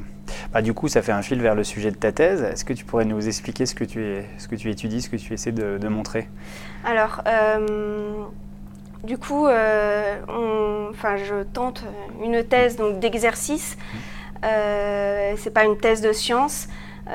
Bah, 0.52 0.62
du 0.62 0.74
coup, 0.74 0.88
ça 0.88 1.02
fait 1.02 1.12
un 1.12 1.22
fil 1.22 1.42
vers 1.42 1.56
le 1.56 1.64
sujet 1.64 1.92
de 1.92 1.96
ta 1.96 2.12
thèse. 2.12 2.42
Est-ce 2.42 2.66
que 2.66 2.74
tu 2.74 2.86
pourrais 2.86 3.06
nous 3.06 3.28
expliquer 3.28 3.66
ce 3.66 3.76
que 3.76 3.84
tu, 3.84 4.04
es, 4.04 4.26
ce 4.38 4.48
que 4.48 4.56
tu 4.56 4.72
étudies, 4.72 5.02
ce 5.02 5.10
que 5.10 5.16
tu 5.16 5.34
essaies 5.34 5.52
de, 5.52 5.78
de 5.78 5.88
montrer? 5.88 6.28
Alors, 6.84 7.22
du 9.08 9.18
coup, 9.18 9.46
enfin, 9.46 11.16
je 11.16 11.44
tente 11.54 11.84
une 12.22 12.44
thèse 12.44 12.76
donc 12.76 13.00
d'exercice. 13.00 13.78
Euh, 14.44 15.34
c'est 15.38 15.50
pas 15.50 15.64
une 15.64 15.78
thèse 15.78 16.02
de 16.02 16.12
science 16.12 16.68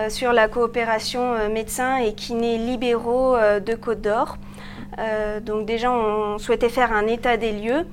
sur 0.08 0.32
la 0.32 0.48
coopération 0.48 1.50
médecins 1.50 1.98
et 1.98 2.14
kinés 2.14 2.56
libéraux 2.56 3.36
de 3.36 3.74
Côte 3.74 4.00
d'Or. 4.00 4.38
donc 5.44 5.66
déjà, 5.66 5.92
on 5.92 6.38
souhaitait 6.38 6.70
faire 6.70 6.92
un 6.92 7.06
état 7.06 7.36
des 7.36 7.52
lieux. 7.52 7.86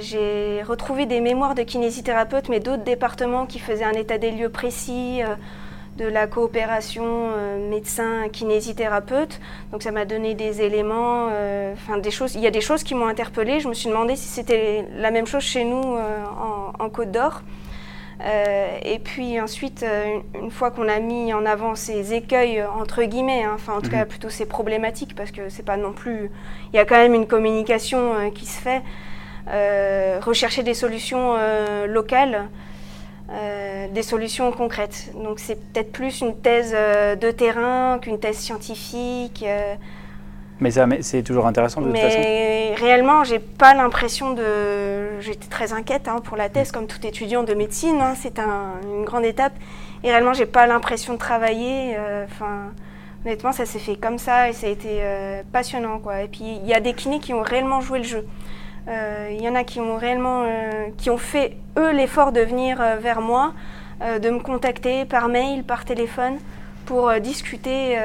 j'ai 0.00 0.62
retrouvé 0.66 1.06
des 1.06 1.20
mémoires 1.20 1.54
de 1.54 1.62
kinésithérapeutes, 1.62 2.48
mais 2.48 2.58
d'autres 2.58 2.82
départements 2.82 3.46
qui 3.46 3.60
faisaient 3.60 3.84
un 3.84 3.92
état 3.92 4.18
des 4.18 4.32
lieux 4.32 4.48
précis 4.48 5.22
de 6.00 6.06
la 6.06 6.26
coopération 6.26 7.04
euh, 7.04 7.68
médecin-kinésithérapeute. 7.68 9.38
Donc 9.70 9.82
ça 9.82 9.90
m'a 9.90 10.06
donné 10.06 10.34
des 10.34 10.62
éléments, 10.62 11.28
euh, 11.30 11.74
enfin 11.74 11.98
des 11.98 12.10
choses. 12.10 12.34
Il 12.34 12.40
y 12.40 12.46
a 12.46 12.50
des 12.50 12.62
choses 12.62 12.82
qui 12.82 12.94
m'ont 12.94 13.06
interpellée. 13.06 13.60
Je 13.60 13.68
me 13.68 13.74
suis 13.74 13.90
demandé 13.90 14.16
si 14.16 14.26
c'était 14.26 14.86
la 14.96 15.10
même 15.10 15.26
chose 15.26 15.42
chez 15.42 15.64
nous 15.64 15.96
euh, 15.96 16.24
en, 16.78 16.88
Côte 16.88 17.12
d'Or. 17.12 17.42
et 18.84 18.98
puis 18.98 19.40
ensuite, 19.40 19.84
une 20.34 20.50
fois 20.50 20.70
qu'on 20.72 20.88
a 20.88 20.98
mis 20.98 21.32
en 21.32 21.46
avant 21.46 21.76
ces 21.76 22.14
écueils 22.14 22.64
entre 22.64 23.04
guillemets, 23.04 23.44
hein, 23.44 23.52
enfin 23.54 23.74
en 23.74 23.80
tout 23.80 23.90
cas 23.90 24.04
mhm. 24.04 24.08
plutôt 24.08 24.28
ces 24.28 24.46
problématiques, 24.46 25.14
parce 25.14 25.30
que 25.30 25.48
c'est 25.50 25.62
pas 25.62 25.76
non 25.76 25.92
plus, 25.92 26.30
il 26.72 26.76
y 26.76 26.80
a 26.80 26.84
quand 26.84 26.96
même 26.96 27.14
une 27.14 27.28
communication 27.28 28.30
qui 28.34 28.46
se 28.46 28.60
fait. 28.60 28.82
rechercher 30.20 30.62
des 30.64 30.74
solutions 30.74 31.36
locales. 31.86 32.48
Euh, 33.32 33.86
des 33.86 34.02
solutions 34.02 34.50
concrètes. 34.50 35.12
Donc 35.14 35.38
c'est 35.38 35.54
peut-être 35.54 35.92
plus 35.92 36.20
une 36.20 36.36
thèse 36.36 36.72
euh, 36.74 37.14
de 37.14 37.30
terrain 37.30 38.00
qu'une 38.02 38.18
thèse 38.18 38.36
scientifique. 38.36 39.44
Euh. 39.46 39.76
Mais, 40.58 40.72
ça, 40.72 40.84
c'est 41.00 41.22
toujours 41.22 41.46
intéressant 41.46 41.80
de 41.80 41.86
toute 41.86 41.96
façon. 41.96 42.18
Mais 42.18 42.74
réellement, 42.76 43.22
j'ai 43.22 43.38
pas 43.38 43.72
l'impression 43.72 44.32
de. 44.32 45.20
J'étais 45.20 45.46
très 45.46 45.72
inquiète 45.72 46.08
hein, 46.08 46.16
pour 46.22 46.36
la 46.36 46.48
thèse, 46.48 46.72
comme 46.72 46.88
tout 46.88 47.06
étudiant 47.06 47.44
de 47.44 47.54
médecine. 47.54 48.00
Hein, 48.00 48.14
c'est 48.20 48.40
une 48.40 49.04
grande 49.04 49.24
étape. 49.24 49.52
Et 50.02 50.10
réellement, 50.10 50.34
j'ai 50.34 50.46
pas 50.46 50.66
l'impression 50.66 51.14
de 51.14 51.18
travailler. 51.18 51.96
Enfin, 52.24 52.72
honnêtement, 53.24 53.52
ça 53.52 53.64
s'est 53.64 53.78
fait 53.78 53.96
comme 53.96 54.18
ça 54.18 54.50
et 54.50 54.52
ça 54.52 54.66
a 54.66 54.70
été 54.70 55.00
passionnant, 55.50 55.98
quoi. 55.98 56.22
Et 56.22 56.28
puis, 56.28 56.58
il 56.62 56.66
y 56.66 56.74
a 56.74 56.80
des 56.80 56.92
kinés 56.92 57.20
qui 57.20 57.32
ont 57.32 57.42
réellement 57.42 57.80
joué 57.80 57.98
le 57.98 58.04
jeu. 58.04 58.26
Euh, 58.90 59.28
il 59.32 59.40
y 59.40 59.48
en 59.48 59.54
a 59.54 59.62
qui 59.62 59.78
ont 59.80 59.96
réellement, 59.96 60.42
euh, 60.44 60.88
qui 60.98 61.10
ont 61.10 61.18
fait 61.18 61.56
eux 61.78 61.92
l'effort 61.92 62.32
de 62.32 62.40
venir 62.40 62.80
euh, 62.80 62.96
vers 62.96 63.20
moi, 63.20 63.52
de 64.22 64.30
me 64.30 64.38
contacter 64.38 65.04
par 65.04 65.28
mail, 65.28 65.62
par 65.62 65.84
téléphone, 65.84 66.38
pour 66.86 67.12
discuter, 67.20 67.98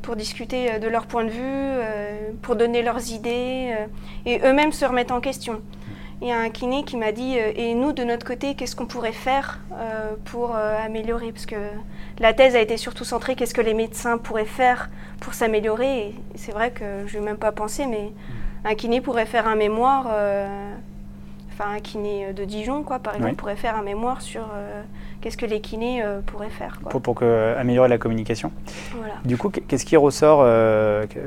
pour 0.00 0.16
discuter 0.16 0.78
de 0.78 0.88
leur 0.88 1.04
point 1.04 1.24
de 1.24 1.28
vue, 1.28 2.36
pour 2.40 2.56
donner 2.56 2.80
leurs 2.80 3.10
idées 3.10 3.76
et 4.24 4.40
eux-mêmes 4.42 4.72
se 4.72 4.86
remettre 4.86 5.12
en 5.12 5.20
question. 5.20 5.60
Il 6.22 6.28
y 6.28 6.32
a 6.32 6.38
un 6.38 6.48
kiné 6.48 6.84
qui 6.84 6.96
m'a 6.96 7.12
dit 7.12 7.36
et 7.36 7.74
nous 7.74 7.92
de 7.92 8.02
notre 8.02 8.26
côté 8.26 8.54
qu'est-ce 8.54 8.74
qu'on 8.74 8.86
pourrait 8.86 9.12
faire 9.12 9.60
pour 10.24 10.56
améliorer? 10.56 11.32
Parce 11.32 11.44
que 11.44 11.56
la 12.18 12.32
thèse 12.32 12.56
a 12.56 12.60
été 12.62 12.78
surtout 12.78 13.04
centrée 13.04 13.34
qu'est-ce 13.34 13.52
que 13.52 13.60
les 13.60 13.74
médecins 13.74 14.16
pourraient 14.16 14.46
faire 14.46 14.88
pour 15.20 15.34
s'améliorer? 15.34 16.14
C'est 16.34 16.52
vrai 16.52 16.70
que 16.70 17.06
je 17.06 17.18
n'ai 17.18 17.24
même 17.26 17.36
pas 17.36 17.52
pensé 17.52 17.84
mais 17.84 18.10
un 18.64 18.74
kiné 18.74 19.00
pourrait 19.00 19.26
faire 19.26 19.48
un 19.48 19.56
mémoire, 19.56 20.06
euh, 20.10 20.46
enfin 21.52 21.72
un 21.72 21.80
kiné 21.80 22.32
de 22.32 22.44
Dijon, 22.44 22.82
quoi, 22.82 22.98
par 22.98 23.16
exemple, 23.16 23.34
pourrait 23.34 23.56
faire 23.56 23.76
un 23.76 23.82
mémoire 23.82 24.22
sur 24.22 24.42
euh, 24.42 24.82
qu'est-ce 25.20 25.36
que 25.36 25.46
les 25.46 25.60
kinés 25.60 26.02
euh, 26.02 26.20
pourraient 26.24 26.50
faire. 26.50 26.78
Pour, 26.88 27.22
améliorer 27.22 27.88
la 27.88 27.98
communication. 27.98 28.52
Du 29.24 29.36
coup, 29.36 29.50
qu'est-ce 29.50 29.84
qui 29.84 29.96
ressort, 29.96 30.40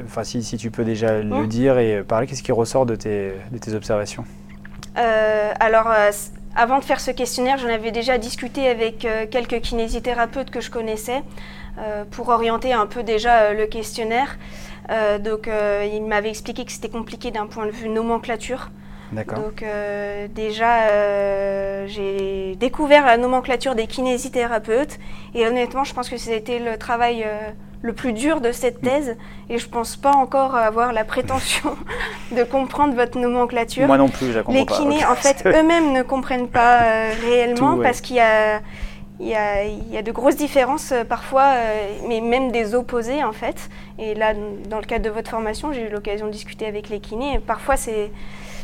enfin 0.05 0.23
si, 0.23 0.57
tu 0.57 0.71
peux 0.71 0.83
déjà 0.83 1.21
le 1.21 1.33
hum. 1.33 1.47
dire 1.47 1.77
et 1.77 2.03
parler, 2.03 2.27
qu'est-ce 2.27 2.43
qui 2.43 2.51
ressort 2.51 2.85
de 2.85 2.95
tes, 2.95 3.33
de 3.51 3.57
tes 3.57 3.73
observations? 3.73 4.25
Alors, 4.95 5.89
avant 6.55 6.79
de 6.79 6.83
faire 6.83 7.01
ce 7.01 7.11
questionnaire, 7.11 7.57
j'en 7.57 7.67
avais 7.67 7.91
déjà 7.91 8.17
discuté 8.17 8.69
avec 8.69 9.05
quelques 9.29 9.59
kinésithérapeutes 9.59 10.51
que 10.51 10.61
je 10.61 10.71
connaissais 10.71 11.21
pour 12.11 12.29
orienter 12.29 12.71
un 12.71 12.85
peu 12.85 13.03
déjà 13.03 13.53
le 13.53 13.65
questionnaire. 13.65 14.37
Euh, 14.91 15.17
donc, 15.19 15.47
euh, 15.47 15.87
il 15.91 16.03
m'avait 16.03 16.29
expliqué 16.29 16.65
que 16.65 16.71
c'était 16.71 16.89
compliqué 16.89 17.31
d'un 17.31 17.47
point 17.47 17.65
de 17.65 17.71
vue 17.71 17.89
nomenclature. 17.89 18.69
D'accord. 19.11 19.39
Donc, 19.39 19.63
euh, 19.63 20.27
déjà, 20.27 21.87
j'ai 21.87 22.55
découvert 22.55 23.05
la 23.05 23.17
nomenclature 23.17 23.75
des 23.75 23.87
kinésithérapeutes. 23.87 24.99
Et 25.33 25.47
honnêtement, 25.47 25.83
je 25.83 25.93
pense 25.93 26.09
que 26.09 26.17
c'était 26.17 26.59
le 26.59 26.77
travail 26.77 27.25
le 27.81 27.93
plus 27.93 28.13
dur 28.13 28.41
de 28.41 28.51
cette 28.51 28.81
mm. 28.81 28.87
thèse 28.87 29.17
et 29.47 29.59
je 29.59 29.69
pense 29.69 29.95
pas 29.95 30.11
encore 30.11 30.55
avoir 30.55 30.91
la 30.91 31.03
prétention 31.03 31.75
de 32.35 32.43
comprendre 32.43 32.95
votre 32.95 33.19
nomenclature. 33.19 33.85
Moi 33.85 33.97
non 33.97 34.09
plus, 34.09 34.31
je 34.31 34.39
comprends 34.39 34.53
Les 34.53 34.65
kinés, 34.65 35.05
en 35.05 35.15
fait, 35.15 35.43
eux-mêmes 35.45 35.93
ne 35.93 36.01
comprennent 36.01 36.47
pas 36.47 36.79
réellement 37.23 37.77
parce 37.77 38.01
qu'il 38.01 38.15
y 38.15 38.21
a 38.21 38.61
il 39.19 39.27
y, 39.27 39.35
a, 39.35 40.01
de 40.01 40.11
grosses 40.11 40.35
différences 40.35 40.91
euh, 40.91 41.05
parfois, 41.05 41.53
euh, 41.55 41.87
mais 42.07 42.19
même 42.19 42.51
des 42.51 42.75
opposés 42.75 43.23
en 43.23 43.31
fait. 43.31 43.69
Et 43.97 44.13
là, 44.13 44.33
dans 44.69 44.77
le 44.77 44.83
cadre 44.83 45.05
de 45.05 45.09
votre 45.09 45.29
formation, 45.29 45.71
j'ai 45.71 45.87
eu 45.87 45.89
l'occasion 45.89 46.25
de 46.27 46.31
discuter 46.31 46.65
avec 46.65 46.89
les 46.89 46.99
kinés. 46.99 47.39
Parfois, 47.39 47.77
c'est 47.77 48.11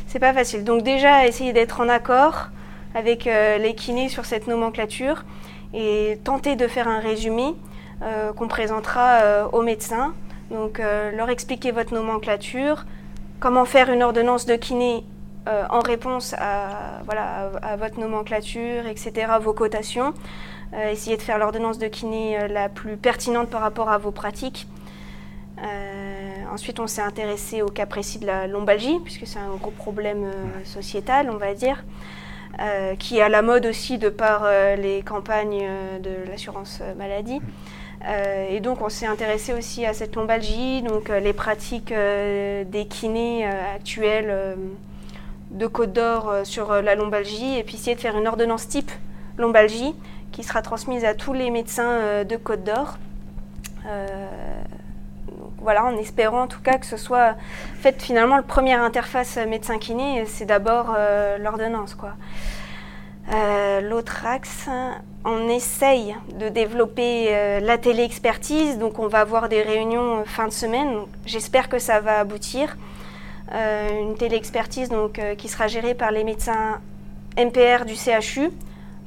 c'est 0.07 0.19
pas 0.19 0.33
facile. 0.33 0.65
Donc 0.65 0.83
déjà, 0.83 1.25
essayer 1.25 1.53
d'être 1.53 1.79
en 1.79 1.87
accord 1.87 2.49
avec 2.95 3.27
euh, 3.27 3.57
les 3.59 3.75
kinés 3.75 4.09
sur 4.09 4.25
cette 4.25 4.47
nomenclature 4.47 5.23
et 5.73 6.19
tenter 6.25 6.57
de 6.57 6.67
faire 6.67 6.87
un 6.87 6.99
résumé 6.99 7.55
qu'on 8.35 8.47
présentera 8.47 9.47
aux 9.53 9.61
médecins. 9.61 10.15
Donc 10.49 10.79
leur 10.79 11.29
expliquer 11.29 11.71
votre 11.71 11.93
nomenclature, 11.93 12.85
comment 13.39 13.63
faire 13.63 13.91
une 13.91 14.01
ordonnance 14.01 14.47
de 14.47 14.55
kiné 14.55 15.05
euh, 15.47 15.65
en 15.71 15.79
réponse 15.79 16.35
à, 16.37 17.01
voilà, 17.05 17.49
à, 17.63 17.75
votre 17.75 17.99
nomenclature, 17.99 18.85
etc., 18.85 19.33
vos 19.41 19.53
cotations. 19.53 20.13
Euh, 20.73 20.91
essayez 20.91 21.17
de 21.17 21.21
faire 21.21 21.39
l'ordonnance 21.39 21.79
de 21.79 21.87
kiné 21.87 22.39
euh, 22.39 22.47
la 22.47 22.69
plus 22.69 22.95
pertinente 22.95 23.49
par 23.49 23.61
rapport 23.61 23.89
à 23.89 23.97
vos 23.97 24.11
pratiques. 24.11 24.67
ensuite, 26.51 26.79
on 26.79 26.87
s'est 26.87 27.01
intéressé 27.01 27.63
au 27.63 27.69
cas 27.69 27.87
précis 27.87 28.19
de 28.19 28.27
la 28.27 28.45
lombalgie, 28.45 28.99
puisque 29.03 29.25
c'est 29.25 29.39
un 29.39 29.55
gros 29.55 29.71
problème 29.71 30.31
sociétal, 30.63 31.29
on 31.31 31.37
va 31.37 31.53
dire, 31.53 31.83
qui 32.99 33.19
est 33.19 33.21
à 33.21 33.29
la 33.29 33.41
mode 33.41 33.65
aussi 33.65 33.97
de 33.97 34.09
par 34.09 34.45
les 34.75 35.01
campagnes 35.03 35.65
de 36.01 36.29
l'assurance 36.29 36.81
maladie. 36.97 37.39
et 38.49 38.59
donc, 38.59 38.81
on 38.81 38.89
s'est 38.89 39.05
intéressé 39.05 39.53
aussi 39.53 39.85
à 39.85 39.93
cette 39.93 40.15
lombalgie, 40.15 40.81
donc 40.81 41.09
les 41.09 41.33
pratiques 41.33 41.93
des 41.93 42.87
kinés 42.89 43.45
actuels 43.45 44.57
de 45.51 45.67
Côte 45.67 45.93
d'Or 45.93 46.29
euh, 46.29 46.43
sur 46.43 46.71
euh, 46.71 46.81
la 46.81 46.95
lombalgie 46.95 47.57
et 47.57 47.63
puis 47.63 47.75
essayer 47.75 47.95
de 47.95 48.01
faire 48.01 48.17
une 48.17 48.27
ordonnance 48.27 48.67
type 48.67 48.91
lombalgie 49.37 49.93
qui 50.31 50.43
sera 50.43 50.61
transmise 50.61 51.03
à 51.03 51.13
tous 51.13 51.33
les 51.33 51.49
médecins 51.49 51.89
euh, 51.89 52.23
de 52.23 52.37
Côte 52.37 52.63
d'Or. 52.63 52.97
voilà, 55.59 55.85
en 55.85 55.97
espérant 55.97 56.43
en 56.43 56.47
tout 56.47 56.61
cas 56.61 56.77
que 56.77 56.85
ce 56.85 56.97
soit 56.97 57.35
fait 57.75 58.01
finalement 58.01 58.37
le 58.37 58.43
première 58.43 58.81
interface 58.81 59.37
médecin-kiné, 59.37 60.25
c'est 60.25 60.45
d'abord 60.45 60.95
l'ordonnance. 61.39 61.95
quoi. 61.95 62.13
L'autre 63.81 64.25
axe, 64.25 64.69
on 65.25 65.49
essaye 65.49 66.15
de 66.39 66.49
développer 66.49 67.59
la 67.61 67.77
télé-expertise, 67.77 68.77
donc 68.77 68.99
on 68.99 69.07
va 69.07 69.19
avoir 69.19 69.49
des 69.49 69.61
réunions 69.61 70.23
fin 70.25 70.47
de 70.47 70.53
semaine. 70.53 71.01
J'espère 71.25 71.69
que 71.69 71.79
ça 71.79 71.99
va 71.99 72.19
aboutir. 72.19 72.75
Euh, 73.53 74.01
une 74.01 74.15
téléexpertise 74.15 74.89
donc, 74.89 75.19
euh, 75.19 75.35
qui 75.35 75.49
sera 75.49 75.67
gérée 75.67 75.93
par 75.93 76.11
les 76.11 76.23
médecins 76.23 76.79
MPR 77.37 77.83
du 77.85 77.95
CHU 77.95 78.49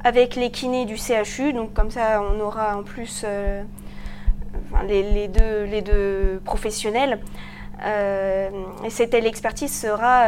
avec 0.02 0.36
les 0.36 0.50
kinés 0.50 0.84
du 0.84 0.96
CHU. 0.96 1.54
Donc 1.54 1.72
comme 1.72 1.90
ça, 1.90 2.22
on 2.22 2.40
aura 2.40 2.76
en 2.76 2.82
plus 2.82 3.22
euh, 3.24 3.62
les, 4.86 5.28
deux, 5.28 6.42
professionnels. 6.44 7.20
et 7.86 8.90
cette 8.90 9.10
téléexpertise 9.10 9.72
sera 9.72 10.26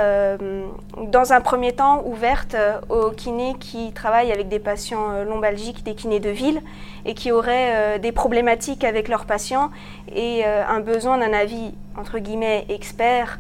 dans 0.96 1.32
un 1.32 1.40
premier 1.40 1.72
temps 1.72 2.02
ouverte 2.06 2.56
aux 2.88 3.10
kinés 3.10 3.54
qui 3.60 3.92
travaillent 3.92 4.32
avec 4.32 4.48
des 4.48 4.58
patients 4.58 5.22
lombalgiques, 5.24 5.84
des 5.84 5.94
kinés 5.94 6.20
de 6.20 6.30
ville, 6.30 6.60
et 7.04 7.14
qui 7.14 7.32
auraient 7.32 7.98
des 7.98 8.12
problématiques 8.12 8.82
avec 8.82 9.08
leurs 9.08 9.26
patients 9.26 9.70
et 10.14 10.44
un 10.44 10.80
besoin 10.80 11.18
d'un 11.18 11.32
avis 11.32 11.72
entre 11.96 12.18
guillemets 12.18 12.66
expert 12.68 13.38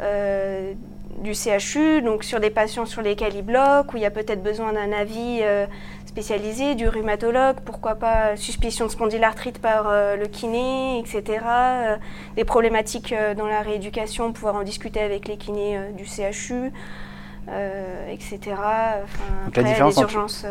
euh, 0.00 0.74
du 1.22 1.34
CHU, 1.34 2.00
donc 2.00 2.22
sur 2.22 2.38
des 2.38 2.50
patients 2.50 2.86
sur 2.86 3.02
lesquels 3.02 3.34
ils 3.34 3.42
bloquent, 3.42 3.92
où 3.92 3.96
il 3.96 4.02
y 4.02 4.06
a 4.06 4.10
peut-être 4.10 4.40
besoin 4.40 4.72
d'un 4.72 4.92
avis 4.92 5.40
euh, 5.42 5.66
spécialisé, 6.06 6.76
du 6.76 6.88
rhumatologue, 6.88 7.56
pourquoi 7.64 7.96
pas 7.96 8.36
suspicion 8.36 8.86
de 8.86 8.90
spondylarthrite 8.92 9.58
par 9.58 9.88
euh, 9.88 10.14
le 10.14 10.26
kiné, 10.26 11.00
etc. 11.00 11.44
des 12.36 12.44
problématiques 12.44 13.12
dans 13.36 13.48
la 13.48 13.62
rééducation, 13.62 14.32
pouvoir 14.32 14.54
en 14.54 14.62
discuter 14.62 15.00
avec 15.00 15.26
les 15.26 15.36
kinés 15.36 15.80
du 15.96 16.04
CHU. 16.04 16.72
etc. 18.12 18.38
la 19.56 19.62
différence 19.64 19.96
les 19.96 20.02
urgences. 20.02 20.46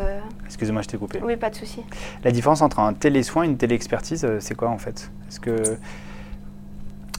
Excusez-moi, 0.48 0.82
je 0.82 0.88
t'ai 0.89 0.98
coupé. 0.98 1.22
Oui, 1.24 1.38
pas 1.38 1.50
de 1.50 1.56
souci. 1.56 1.86
La 2.25 2.32
différence 2.32 2.62
entre 2.62 2.80
un 2.80 2.92
télésoin 2.92 3.44
et 3.44 3.48
une 3.48 3.58
téléexpertise, 3.58 4.27
c'est 4.39 4.56
quoi 4.56 4.68
en 4.68 4.80
fait? 4.80 5.10
Est-ce 5.30 5.39
que 5.39 5.77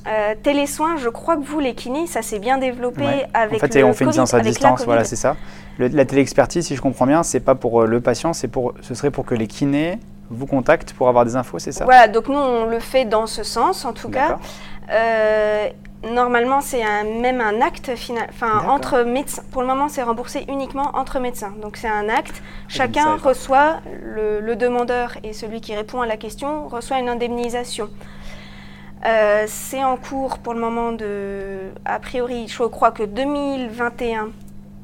Euh, 0.08 0.34
télésoins, 0.42 0.96
je 0.96 1.08
crois 1.08 1.36
que 1.36 1.42
vous, 1.42 1.60
les 1.60 1.74
kinés, 1.74 2.06
ça 2.06 2.22
s'est 2.22 2.38
bien 2.38 2.56
développé 2.58 3.04
avec 3.34 3.56
En 3.56 3.58
fait, 3.58 3.74
le 3.78 3.84
on 3.84 3.92
fait 3.92 4.04
une 4.06 4.12
séance 4.12 4.32
à 4.32 4.40
distance, 4.40 4.84
voilà, 4.84 5.04
c'est 5.04 5.16
ça. 5.16 5.36
Le- 5.78 5.88
la 5.88 6.04
téléexpertise, 6.04 6.66
si 6.66 6.74
je 6.76 6.80
comprends 6.80 7.06
bien, 7.06 7.22
c'est 7.22 7.40
pas 7.40 7.54
pour 7.54 7.82
euh, 7.82 7.86
le 7.86 8.00
patient, 8.00 8.32
c'est 8.32 8.48
pour, 8.48 8.72
ce 8.80 8.94
serait 8.94 9.10
pour 9.10 9.26
que 9.26 9.34
les 9.34 9.46
kinés 9.46 9.98
vous 10.30 10.46
contactent 10.46 10.92
pour 10.94 11.08
avoir 11.08 11.24
des 11.24 11.36
infos, 11.36 11.58
c'est 11.58 11.72
ça? 11.72 11.84
Voilà, 11.84 12.08
donc 12.08 12.28
nous, 12.28 12.38
on 12.38 12.64
le 12.66 12.80
fait 12.80 13.04
dans 13.04 13.26
ce 13.26 13.42
sens, 13.42 13.84
en 13.84 13.92
tout 13.92 14.08
cas. 14.08 14.38
Euh, 14.90 15.68
normalement, 16.10 16.60
c'est 16.60 16.82
même 17.20 17.40
un 17.40 17.60
acte 17.60 17.94
final. 17.94 18.26
Enfin, 18.30 18.62
entre 18.68 19.02
médecins. 19.02 19.42
Pour 19.50 19.62
le 19.62 19.68
moment, 19.68 19.88
c'est 19.88 20.02
remboursé 20.02 20.44
uniquement 20.48 20.90
entre 20.94 21.18
médecins. 21.18 21.52
Donc, 21.62 21.76
c'est 21.76 21.88
un 21.88 22.08
acte. 22.08 22.42
Chacun 22.68 23.16
reçoit, 23.16 23.80
le, 24.02 24.40
le 24.40 24.56
demandeur 24.56 25.12
et 25.24 25.32
celui 25.32 25.60
qui 25.60 25.74
répond 25.74 26.00
à 26.00 26.06
la 26.06 26.16
question, 26.16 26.68
reçoit 26.68 26.98
une 26.98 27.08
indemnisation. 27.08 27.88
Euh, 29.07 29.45
c'est 29.47 29.85
en 29.85 29.97
cours 29.97 30.38
pour 30.38 30.55
le 30.55 30.61
moment 30.61 30.93
de. 30.93 31.71
A 31.85 31.99
priori, 31.99 32.49
je 32.49 32.62
crois 32.64 32.90
que 32.90 33.05
2021, 33.05 34.31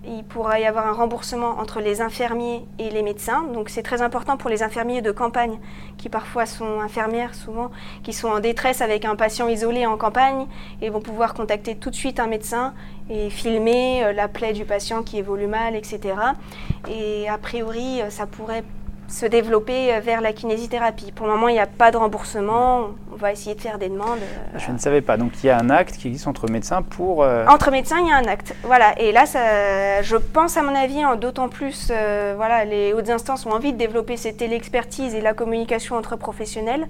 il 0.07 0.25
pourra 0.25 0.61
y 0.61 0.67
avoir 0.67 0.87
un 0.87 0.93
remboursement 0.93 1.59
entre 1.59 1.81
les 1.81 2.01
infirmiers 2.01 2.65
et 2.79 2.91
les 2.91 3.03
médecins. 3.03 3.45
Donc 3.53 3.69
c'est 3.69 3.83
très 3.83 4.03
important 4.03 4.37
pour 4.37 4.51
les 4.51 4.63
infirmiers 4.63 5.03
de 5.03 5.11
campagne, 5.11 5.59
qui 5.99 6.09
parfois 6.09 6.47
sont 6.47 6.81
infirmières 6.81 7.35
souvent, 7.35 7.71
qui 8.03 8.13
sont 8.13 8.29
en 8.29 8.41
détresse 8.41 8.81
avec 8.81 9.05
un 9.05 9.17
patient 9.17 9.49
isolé 9.49 9.87
en 9.87 9.97
campagne 9.97 10.47
et 10.81 10.91
vont 10.91 11.01
pouvoir 11.01 11.35
contacter 11.35 11.75
tout 11.75 11.91
de 11.91 11.97
suite 11.97 12.21
un 12.21 12.27
médecin 12.27 12.75
et 13.11 13.31
filmer 13.31 14.05
euh, 14.05 14.13
la 14.13 14.29
plaie 14.29 14.53
du 14.53 14.65
patient 14.65 15.03
qui 15.03 15.19
évolue 15.19 15.47
mal, 15.47 15.75
etc. 15.75 16.15
Et 16.89 17.29
a 17.29 17.39
priori, 17.39 18.01
euh, 18.01 18.11
ça 18.11 18.27
pourrait 18.27 18.65
se 19.09 19.27
développer 19.27 19.95
euh, 19.95 20.01
vers 20.01 20.21
la 20.21 20.33
kinésithérapie. 20.33 21.13
Pour 21.13 21.27
le 21.27 21.33
moment, 21.33 21.49
il 21.49 21.53
n'y 21.55 21.61
a 21.61 21.67
pas 21.67 21.91
de 21.91 21.97
remboursement. 21.97 22.89
On 23.13 23.17
va 23.17 23.33
essayer 23.33 23.55
de 23.55 23.61
faire 23.61 23.79
des 23.79 23.89
demandes. 23.89 24.19
euh, 24.21 24.59
Je 24.59 24.71
ne 24.73 24.79
savais 24.79 25.01
pas. 25.03 25.17
Donc 25.17 25.33
il 25.43 25.47
y 25.47 25.51
a 25.51 25.59
un 25.59 25.71
acte 25.71 25.97
qui 25.97 26.09
existe 26.09 26.27
entre 26.27 26.49
médecins 26.49 26.83
pour. 26.83 27.23
euh, 27.23 27.47
entre 27.47 27.71
médecins, 27.71 27.99
il 28.01 28.09
y 28.09 28.13
a 28.13 28.17
un 28.17 28.25
acte. 28.25 28.55
Voilà. 28.65 28.99
Et 28.99 29.13
là, 29.13 29.27
ça, 29.27 30.03
je 30.03 30.17
pense, 30.17 30.57
à 30.57 30.63
mon 30.63 30.75
avis, 30.75 31.03
d'autant 31.21 31.49
plus, 31.49 31.89
euh, 31.91 32.35
voilà, 32.37 32.65
les 32.65 32.93
hautes 32.93 33.11
instances 33.11 33.47
ont 33.47 33.53
envie 33.53 33.73
de 33.73 33.79
développer 33.79 34.17
cette 34.17 34.39
téléexpertise 34.39 35.15
et 35.15 35.21
la 35.21 35.35
communication 35.35 35.97
entre 35.97 36.17
professionnels. 36.17 36.87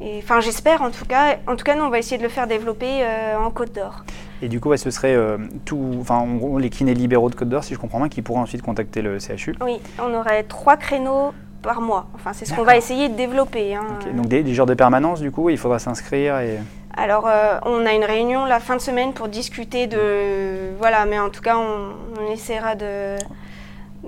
Et 0.00 0.20
enfin, 0.22 0.40
j'espère, 0.40 0.82
en 0.82 0.90
tout 0.90 1.04
cas. 1.04 1.36
En 1.46 1.56
tout 1.56 1.64
cas, 1.64 1.74
nous, 1.74 1.84
on 1.84 1.90
va 1.90 1.98
essayer 1.98 2.18
de 2.18 2.22
le 2.22 2.28
faire 2.28 2.46
développer 2.46 3.04
en 3.36 3.50
Côte 3.50 3.72
d'Or. 3.74 4.04
Et 4.42 4.48
du 4.48 4.60
coup, 4.60 4.68
ouais, 4.68 4.76
ce 4.76 4.90
serait 4.90 5.14
euh, 5.14 5.36
tout, 5.64 5.96
enfin, 6.00 6.16
en 6.16 6.36
gros, 6.36 6.58
les 6.58 6.70
kinés 6.70 6.94
libéraux 6.94 7.28
de 7.30 7.34
Côte 7.34 7.48
d'Or, 7.48 7.64
si 7.64 7.74
je 7.74 7.78
comprends 7.78 7.98
bien, 7.98 8.08
qui 8.08 8.22
pourraient 8.22 8.40
ensuite 8.40 8.62
contacter 8.62 9.02
le 9.02 9.18
CHU. 9.18 9.54
Oui, 9.64 9.80
on 10.00 10.14
aurait 10.14 10.44
trois 10.44 10.76
créneaux 10.76 11.32
par 11.62 11.80
mois. 11.80 12.06
Enfin, 12.14 12.32
c'est 12.32 12.44
ce 12.44 12.54
qu'on 12.54 12.62
va 12.62 12.76
essayer 12.76 13.08
de 13.08 13.14
développer. 13.16 13.74
hein. 13.74 13.82
Donc 14.14 14.28
des, 14.28 14.42
des 14.44 14.54
jours 14.54 14.66
de 14.66 14.74
permanence, 14.74 15.20
du 15.20 15.30
coup, 15.32 15.50
il 15.50 15.58
faudra 15.58 15.78
s'inscrire 15.78 16.38
et. 16.38 16.58
Alors, 16.96 17.26
euh, 17.28 17.58
on 17.64 17.84
a 17.86 17.92
une 17.94 18.04
réunion 18.04 18.44
la 18.44 18.58
fin 18.58 18.74
de 18.76 18.80
semaine 18.80 19.12
pour 19.12 19.28
discuter 19.28 19.86
de. 19.86 20.76
Voilà, 20.78 21.04
mais 21.06 21.18
en 21.18 21.30
tout 21.30 21.42
cas, 21.42 21.56
on, 21.56 21.90
on 22.20 22.32
essaiera 22.32 22.74
de, 22.74 23.16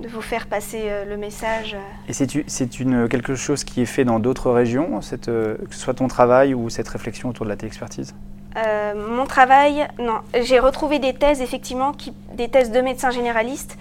de 0.00 0.08
vous 0.08 0.20
faire 0.22 0.46
passer 0.46 0.82
euh, 0.84 1.04
le 1.04 1.16
message. 1.16 1.76
Et 2.08 2.12
c'est 2.12 2.80
une 2.80 3.08
quelque 3.08 3.34
chose 3.36 3.62
qui 3.64 3.82
est 3.82 3.86
fait 3.86 4.04
dans 4.04 4.18
d'autres 4.18 4.50
régions, 4.50 5.00
cette, 5.02 5.28
euh, 5.28 5.56
que 5.68 5.74
ce 5.74 5.80
soit 5.80 5.94
ton 5.94 6.08
travail 6.08 6.54
ou 6.54 6.68
cette 6.68 6.88
réflexion 6.88 7.28
autour 7.28 7.46
de 7.46 7.50
la 7.50 7.56
téléexpertise? 7.56 8.14
Euh, 8.56 8.94
mon 8.94 9.26
travail, 9.26 9.86
non, 9.98 10.20
j'ai 10.42 10.58
retrouvé 10.58 10.98
des 10.98 11.14
thèses, 11.14 11.40
effectivement, 11.40 11.92
des 12.34 12.48
thèses 12.48 12.72
de 12.72 12.80
médecins 12.80 13.10
généralistes 13.10 13.78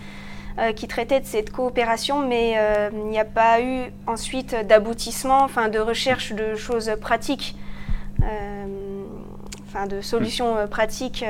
euh, 0.60 0.74
qui 0.74 0.88
traitaient 0.88 1.20
de 1.20 1.26
cette 1.26 1.52
coopération, 1.52 2.20
mais 2.20 2.54
euh, 2.58 2.90
il 2.94 3.10
n'y 3.10 3.20
a 3.20 3.26
pas 3.26 3.62
eu 3.62 3.92
ensuite 4.06 4.56
d'aboutissement, 4.68 5.42
enfin 5.42 5.70
de 5.70 5.80
recherche 5.80 6.34
de 6.34 6.56
choses 6.56 6.92
pratiques, 7.02 7.56
enfin 9.68 9.86
de 9.88 10.02
solutions 10.02 10.68
pratiques 10.70 11.26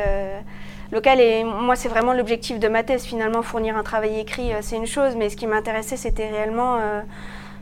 locales. 0.91 1.21
Et 1.21 1.43
moi, 1.43 1.75
c'est 1.75 1.89
vraiment 1.89 2.13
l'objectif 2.13 2.59
de 2.59 2.67
ma 2.67 2.83
thèse, 2.83 3.03
finalement, 3.05 3.41
fournir 3.41 3.77
un 3.77 3.83
travail 3.83 4.19
écrit, 4.19 4.51
c'est 4.61 4.75
une 4.75 4.87
chose, 4.87 5.15
mais 5.15 5.29
ce 5.29 5.37
qui 5.37 5.47
m'intéressait, 5.47 5.97
c'était 5.97 6.29
réellement... 6.29 6.79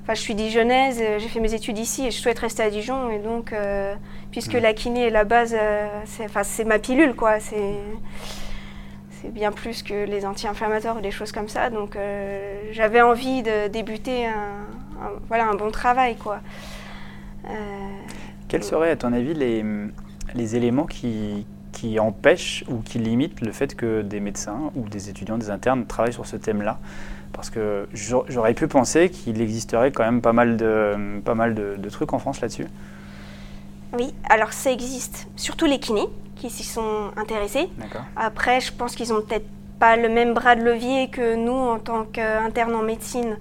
Enfin, 0.08 0.14
je 0.16 0.22
suis 0.22 0.36
dijonnaise, 0.36 1.00
euh, 1.02 1.20
j'ai 1.20 1.28
fait 1.28 1.42
mes 1.42 1.54
études 1.54 1.78
ici 1.78 2.08
et 2.08 2.12
je 2.12 2.18
souhaite 2.18 2.40
rester 2.40 2.64
à 2.64 2.70
Dijon. 2.70 3.10
Et 3.10 3.20
donc, 3.20 3.52
euh, 3.52 3.94
puisque 4.32 4.54
Mhm. 4.54 4.62
la 4.62 4.74
kiné 4.74 5.08
est 5.08 5.10
la 5.10 5.26
base, 5.26 5.54
euh, 5.54 5.86
c'est 6.06 6.64
ma 6.64 6.80
pilule, 6.80 7.14
quoi. 7.14 7.42
C'est 7.42 7.74
bien 9.34 9.52
plus 9.52 9.84
que 9.84 10.06
les 10.06 10.26
anti-inflammatoires 10.26 10.96
ou 10.96 11.02
des 11.02 11.12
choses 11.12 11.34
comme 11.34 11.50
ça. 11.50 11.70
Donc, 11.70 11.98
euh, 11.98 12.70
j'avais 12.72 13.02
envie 13.02 13.44
de 13.44 13.68
débuter 13.68 14.28
un, 14.28 14.32
un- 15.04 15.12
voilà, 15.28 15.50
un 15.50 15.56
bon 15.56 15.72
travail, 15.72 16.16
quoi. 16.16 16.40
Quels 18.48 18.64
seraient, 18.64 18.92
à 18.92 18.96
ton 18.96 19.12
avis, 19.12 19.34
les, 19.34 19.66
les 20.36 20.56
éléments 20.56 20.86
qui, 20.86 21.46
qui 21.74 22.00
empêchent 22.00 22.64
ou 22.70 22.78
qui 22.78 22.98
limitent 22.98 23.42
le 23.42 23.52
fait 23.52 23.76
que 23.76 24.04
des 24.04 24.22
médecins 24.22 24.72
ou 24.78 24.88
des 24.88 25.10
étudiants, 25.10 25.38
des 25.38 25.50
internes 25.50 25.86
travaillent 25.86 26.14
sur 26.14 26.26
ce 26.26 26.38
thème-là? 26.38 26.80
Parce 27.34 27.50
que 27.50 27.88
j'au- 27.94 28.26
j'aurais 28.30 28.54
pu 28.54 28.68
penser 28.68 29.10
qu'il 29.10 29.42
existerait 29.42 29.92
quand 29.92 30.04
même 30.04 30.22
pas 30.22 30.34
mal 30.34 30.58
de, 30.58 31.20
pas 31.24 31.36
mal 31.36 31.54
de, 31.54 31.76
de 31.78 31.90
trucs 31.90 32.14
en 32.14 32.20
France 32.20 32.42
là-dessus. 32.42 32.66
oui, 33.94 34.14
alors 34.30 34.54
ça 34.54 34.72
existe, 34.72 35.28
surtout 35.36 35.66
les 35.66 35.80
kinés 35.80 36.08
qui 36.36 36.50
s'y 36.50 36.64
sont 36.64 37.12
intéressés. 37.16 37.70
Après, 38.16 38.60
je 38.62 38.72
pense 38.72 38.96
qu'ils 38.96 39.12
ont 39.14 39.22
peut-être 39.22 39.46
pas 39.80 39.96
le 39.96 40.10
même 40.10 40.34
bras 40.34 40.56
de 40.56 40.62
levier 40.64 41.10
que 41.10 41.36
nous 41.36 41.52
en 41.52 41.80
tant 41.80 42.04
qu'internes 42.06 42.76
en 42.76 42.82
médecine. 42.84 43.38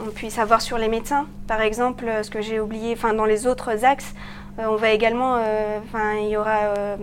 On 0.00 0.10
puisse 0.10 0.38
avoir 0.38 0.60
sur 0.60 0.78
les 0.78 0.88
médecins, 0.88 1.26
par 1.48 1.60
exemple, 1.60 2.04
ce 2.22 2.30
que 2.30 2.40
j'ai 2.40 2.60
oublié, 2.60 2.92
enfin 2.96 3.14
dans 3.14 3.24
les 3.24 3.46
autres 3.48 3.84
axes, 3.84 4.14
on 4.66 4.76
va 4.76 4.90
également, 4.90 5.36
euh, 5.36 5.78
enfin 5.84 6.14
il 6.14 6.28
y 6.28 6.36
aura 6.36 6.58
euh, 6.76 6.96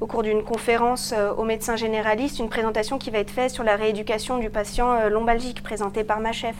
au 0.00 0.06
cours 0.06 0.22
d'une 0.22 0.42
conférence 0.42 1.12
euh, 1.16 1.32
aux 1.34 1.44
médecins 1.44 1.76
généralistes 1.76 2.38
une 2.38 2.48
présentation 2.48 2.98
qui 2.98 3.10
va 3.10 3.18
être 3.18 3.30
faite 3.30 3.50
sur 3.50 3.64
la 3.64 3.76
rééducation 3.76 4.38
du 4.38 4.48
patient 4.50 4.92
euh, 4.92 5.08
lombalgique 5.10 5.62
présentée 5.62 6.04
par 6.04 6.20
ma 6.20 6.32
chef. 6.32 6.56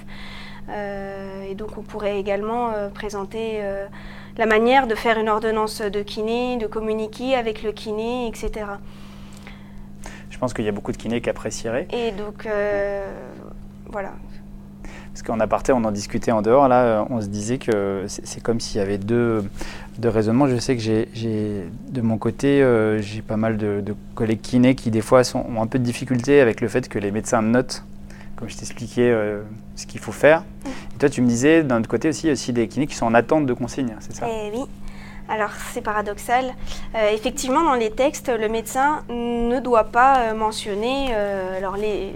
Euh, 0.69 1.43
et 1.51 1.55
donc 1.55 1.77
on 1.79 1.83
pourrait 1.83 2.19
également 2.19 2.71
euh, 2.71 2.89
présenter 2.89 3.59
euh, 3.61 3.87
la 4.37 4.47
manière 4.47 4.87
de 4.87 4.95
faire 4.95 5.19
une 5.19 5.29
ordonnance 5.29 5.81
de 5.81 6.03
kiné, 6.03 6.57
de 6.57 6.67
communiquer 6.67 7.35
avec 7.35 7.63
le 7.63 7.73
kiné, 7.73 8.27
etc. 8.27 8.67
Je 10.31 10.39
pense 10.39 10.53
qu'il 10.53 10.65
y 10.65 10.69
a 10.69 10.73
beaucoup 10.73 10.93
de 10.93 10.97
kinés 10.97 11.21
qui 11.21 11.31
apprécieraient. 11.31 11.87
Et 11.93 12.11
donc, 12.11 12.45
euh, 12.45 13.07
voilà. 13.87 14.11
Parce 15.15 15.23
qu'en 15.23 15.39
aparté, 15.39 15.71
on 15.71 15.85
en 15.85 15.93
discutait 15.93 16.33
en 16.33 16.43
dehors, 16.43 16.67
là, 16.67 16.83
euh, 16.83 17.05
on 17.09 17.21
se 17.21 17.29
disait 17.29 17.59
que 17.59 18.05
c'est 18.09 18.43
comme 18.43 18.59
s'il 18.59 18.79
y 18.79 18.83
avait 18.83 18.99
deux, 18.99 19.49
deux 19.97 20.09
raisonnements. 20.09 20.49
Je 20.49 20.57
sais 20.57 20.77
que 20.77 20.83
j'ai, 20.83 21.69
de 21.89 22.01
mon 22.01 22.19
côté, 22.19 22.61
euh, 22.61 23.01
j'ai 23.01 23.23
pas 23.23 23.37
mal 23.37 23.57
de, 23.57 23.81
de 23.81 23.95
collègues 24.17 24.41
kinés 24.41 24.75
qui, 24.75 24.91
des 24.91 25.03
fois, 25.03 25.23
sont, 25.23 25.47
ont 25.49 25.63
un 25.63 25.69
peu 25.69 25.79
de 25.79 25.85
difficulté 25.85 26.41
avec 26.41 26.61
le 26.61 26.67
fait 26.67 26.89
que 26.89 26.99
les 26.99 27.13
médecins 27.13 27.43
notent, 27.43 27.85
comme 28.35 28.49
je 28.49 28.57
t'expliquais, 28.57 29.09
euh, 29.09 29.43
ce 29.77 29.87
qu'il 29.87 30.01
faut 30.01 30.11
faire. 30.11 30.43
Et 30.67 30.99
toi, 30.99 31.09
tu 31.09 31.23
me 31.23 31.29
disais, 31.29 31.63
d'un 31.63 31.79
autre 31.79 31.89
côté 31.89 32.09
aussi, 32.09 32.29
aussi 32.29 32.53
des 32.53 32.67
kinés 32.67 32.89
qui 32.89 32.97
sont 32.97 33.07
en 33.07 33.15
attente 33.15 33.47
de 33.47 33.53
consignes, 33.53 33.95
c'est 34.01 34.17
ça? 34.17 34.27
Eh 34.29 34.51
oui. 34.53 34.65
Alors, 35.29 35.51
c'est 35.73 35.81
paradoxal. 35.81 36.53
Effectivement, 37.15 37.63
dans 37.63 37.75
les 37.75 37.91
textes, 37.91 38.31
le 38.37 38.49
médecin 38.49 39.05
ne 39.09 39.59
doit 39.61 39.85
pas 39.85 40.35
mentionner 40.35 41.15
alors 41.15 41.79
les, 41.79 42.13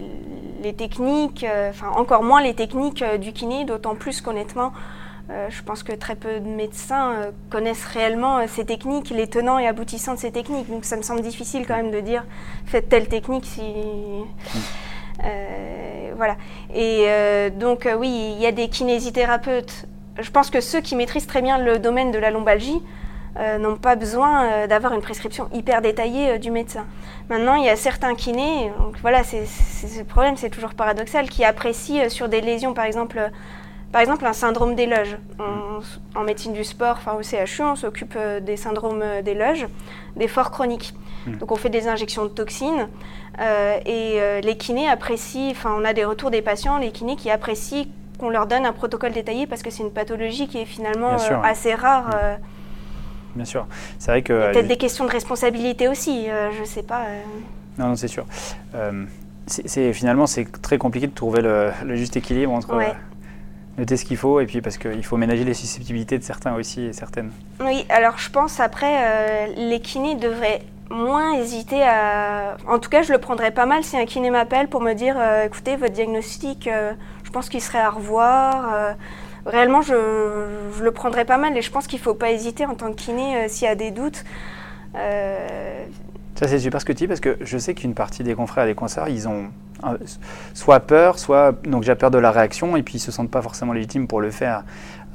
les 0.63 0.73
techniques, 0.75 1.45
euh, 1.45 1.71
enfin 1.71 1.89
encore 1.95 2.23
moins 2.23 2.43
les 2.43 2.55
techniques 2.55 3.03
euh, 3.03 3.19
du 3.19 3.33
kiné, 3.33 3.65
d'autant 3.65 3.95
plus 3.95 4.21
qu'honnêtement, 4.21 4.73
euh, 5.31 5.49
je 5.51 5.63
pense 5.63 5.83
que 5.83 5.93
très 5.93 6.15
peu 6.15 6.41
de 6.41 6.49
médecins 6.49 7.17
connaissent 7.51 7.85
réellement 7.85 8.47
ces 8.47 8.65
techniques, 8.65 9.11
les 9.11 9.27
tenants 9.27 9.59
et 9.59 9.67
aboutissants 9.67 10.15
de 10.15 10.19
ces 10.19 10.33
techniques. 10.33 10.71
Donc, 10.71 10.85
ça 10.85 10.97
me 10.97 11.03
semble 11.03 11.21
difficile 11.21 11.67
quand 11.67 11.77
même 11.77 11.91
de 11.91 12.01
dire 12.01 12.25
faites 12.65 12.89
telle 12.89 13.09
technique 13.09 13.45
si. 13.45 13.63
Voilà. 16.17 16.37
Et 16.75 17.07
donc, 17.51 17.87
oui, 17.99 18.33
il 18.37 18.43
y 18.43 18.47
a 18.47 18.53
des 18.53 18.69
kinésithérapeutes. 18.69 19.87
Je 20.19 20.31
pense 20.31 20.49
que 20.49 20.63
ceux 20.63 20.81
qui 20.81 20.97
maîtrisent 20.97 21.27
très 21.27 21.43
bien 21.43 21.59
le 21.59 21.79
domaine 21.79 22.11
de 22.11 22.19
la 22.19 22.31
lombalgie 22.31 22.81
n'ont 23.59 23.77
pas 23.77 23.97
besoin 23.97 24.67
d'avoir 24.67 24.95
une 24.95 25.03
prescription 25.03 25.51
hyper 25.53 25.83
détaillée 25.83 26.39
du 26.39 26.51
médecin. 26.51 26.87
Maintenant, 27.31 27.57
il 27.57 27.65
y 27.65 27.69
a 27.69 27.77
certains 27.77 28.15
kinés, 28.15 28.73
donc 28.79 28.97
voilà, 29.03 29.23
c'est 29.23 29.45
le 29.99 30.05
problème, 30.05 30.37
c'est 30.37 30.49
toujours 30.51 30.75
paradoxal, 30.75 31.29
qui 31.29 31.45
apprécient 31.45 32.05
euh, 32.05 32.09
sur 32.09 32.29
des 32.29 32.41
lésions, 32.41 32.73
par 32.73 32.87
exemple, 32.87 33.19
euh, 33.19 33.29
par 33.93 34.01
exemple 34.01 34.25
un 34.27 34.33
syndrome 34.33 34.75
des 34.75 34.87
loges. 34.87 35.17
On- 35.39 35.81
en 36.19 36.25
médecine 36.25 36.53
du 36.53 36.65
sport, 36.65 36.97
enfin 36.99 37.13
au 37.15 37.23
CHU, 37.23 37.63
on 37.63 37.77
s'occupe 37.77 38.15
euh, 38.17 38.41
des 38.41 38.57
syndromes 38.57 39.05
des 39.23 39.35
loges, 39.35 39.67
des 40.17 40.27
forts 40.29 40.51
chroniques. 40.51 40.95
Mhm. 41.27 41.37
Donc 41.37 41.53
on 41.53 41.57
fait 41.57 41.69
des 41.71 41.87
injections 41.87 42.25
de 42.25 42.29
toxines 42.31 42.89
et 43.87 44.21
les 44.43 44.57
kinés 44.57 44.89
apprécient, 44.89 45.51
enfin 45.53 45.73
on 45.79 45.85
a 45.85 45.93
des 45.93 46.05
retours 46.05 46.31
des 46.33 46.43
patients, 46.43 46.79
les 46.79 46.91
kinés 46.91 47.15
qui 47.15 47.31
apprécient 47.31 47.87
qu'on 48.19 48.31
leur 48.31 48.47
donne 48.49 48.67
un 48.67 48.73
protocole 48.73 49.13
détaillé 49.13 49.47
parce 49.47 49.63
que 49.63 49.71
c'est 49.71 49.85
une 49.85 49.93
pathologie 49.93 50.49
qui 50.49 50.59
est 50.59 50.65
finalement 50.65 51.19
sûr, 51.19 51.41
assez 51.45 51.73
rare. 51.75 52.09
Mhm. 52.09 52.39
Bien 53.39 53.45
sûr. 53.45 53.67
C'est 54.01 54.11
vrai 54.11 54.23
que. 54.23 54.33
euh, 54.33 54.53
peut-être 54.53 54.67
des 54.67 54.77
questions 54.77 55.05
de 55.07 55.11
responsabilité 55.13 55.87
aussi, 55.87 56.29
euh, 56.29 56.51
je 56.59 56.65
sais 56.65 56.83
pas. 56.83 57.03
euh. 57.07 57.23
Non, 57.79 57.87
non, 57.91 57.97
c'est 57.97 58.09
sûr. 58.09 58.27
C'est- 59.47 59.93
finalement, 59.93 60.27
c'est 60.27 60.51
très 60.61 60.77
compliqué 60.77 61.07
de 61.07 61.15
trouver 61.15 61.41
le, 61.41 61.71
le 61.85 61.95
juste 61.95 62.17
équilibre 62.17 62.53
entre 62.53 62.77
Ouais. 62.77 62.93
noter 63.79 63.97
ce 63.97 64.05
qu'il 64.05 64.17
faut 64.17 64.41
et 64.41 64.47
puis 64.47 64.61
parce 64.61 64.77
qu'il 64.77 65.05
faut 65.05 65.17
ménager 65.17 65.45
les 65.45 65.55
susceptibilités 65.55 66.19
de 66.19 66.25
certains 66.25 66.55
aussi 66.57 66.83
et 66.87 66.93
certaines. 66.93 67.31
Oui, 67.65 67.87
alors 67.89 68.19
je 68.19 68.29
pense 68.29 68.59
après, 68.61 68.97
euh, 68.99 69.47
les 69.57 69.81
kinés 69.81 70.17
devraient 70.17 70.63
moins 70.91 71.35
hésiter 71.35 71.83
à... 71.83 72.57
En 72.67 72.79
tout 72.81 72.91
cas, 72.91 73.03
je 73.03 73.13
le 73.13 73.19
prendrais 73.19 73.53
pas 73.53 73.65
mal 73.67 73.85
si 73.85 73.97
un 73.97 74.05
kiné 74.07 74.31
m'appelle 74.31 74.67
pour 74.69 74.81
me 74.81 74.93
dire, 74.95 75.15
euh, 75.17 75.45
écoutez, 75.47 75.77
votre 75.77 75.93
diagnostic, 75.95 76.67
euh, 76.67 76.93
je 77.25 77.31
pense 77.31 77.49
qu'il 77.49 77.63
serait 77.63 77.79
à 77.79 77.91
revoir. 77.91 78.97
Réellement, 79.49 79.83
je, 79.83 79.95
je, 80.77 80.85
le 80.85 80.91
prendrais 80.93 81.25
pas 81.25 81.39
mal 81.39 81.57
et 81.57 81.63
je 81.63 81.71
pense 81.71 81.87
qu'il 81.87 81.99
ne 81.99 82.05
faut 82.05 82.15
pas 82.15 82.31
hésiter 82.31 82.65
en 82.67 82.75
tant 82.75 82.93
que 82.93 82.97
kiné 82.97 83.49
s'il 83.49 83.67
y 83.67 83.71
a 83.71 83.75
des 83.75 83.91
doutes. 83.91 84.25
Ça, 86.39 86.47
c'est 86.47 86.61
super 86.61 86.81
ce 86.81 86.87
que 86.87 86.93
tu 86.93 86.99
dis 86.99 87.09
parce 87.09 87.19
que 87.19 87.37
je 87.41 87.59
sais 87.59 87.75
qu'une 87.75 87.95
partie 87.95 88.23
des 88.23 88.37
confrères 88.37 88.65
des 88.65 88.77
concerts, 88.77 89.09
ils 89.09 89.27
ont 89.27 89.49
soit 90.55 90.79
peur, 90.79 91.19
soit 91.19 91.53
donc 91.67 91.83
j'ai 91.83 91.95
peur 91.95 92.13
de 92.13 92.19
la 92.19 92.31
réaction 92.31 92.77
et 92.77 92.85
puis 92.85 92.95
ils 92.95 93.01
se 93.01 93.11
sentent 93.11 93.31
pas 93.31 93.43
forcément 93.43 93.73
légitimes 93.73 94.07
pour 94.07 94.21
le 94.21 94.31
faire. 94.31 94.65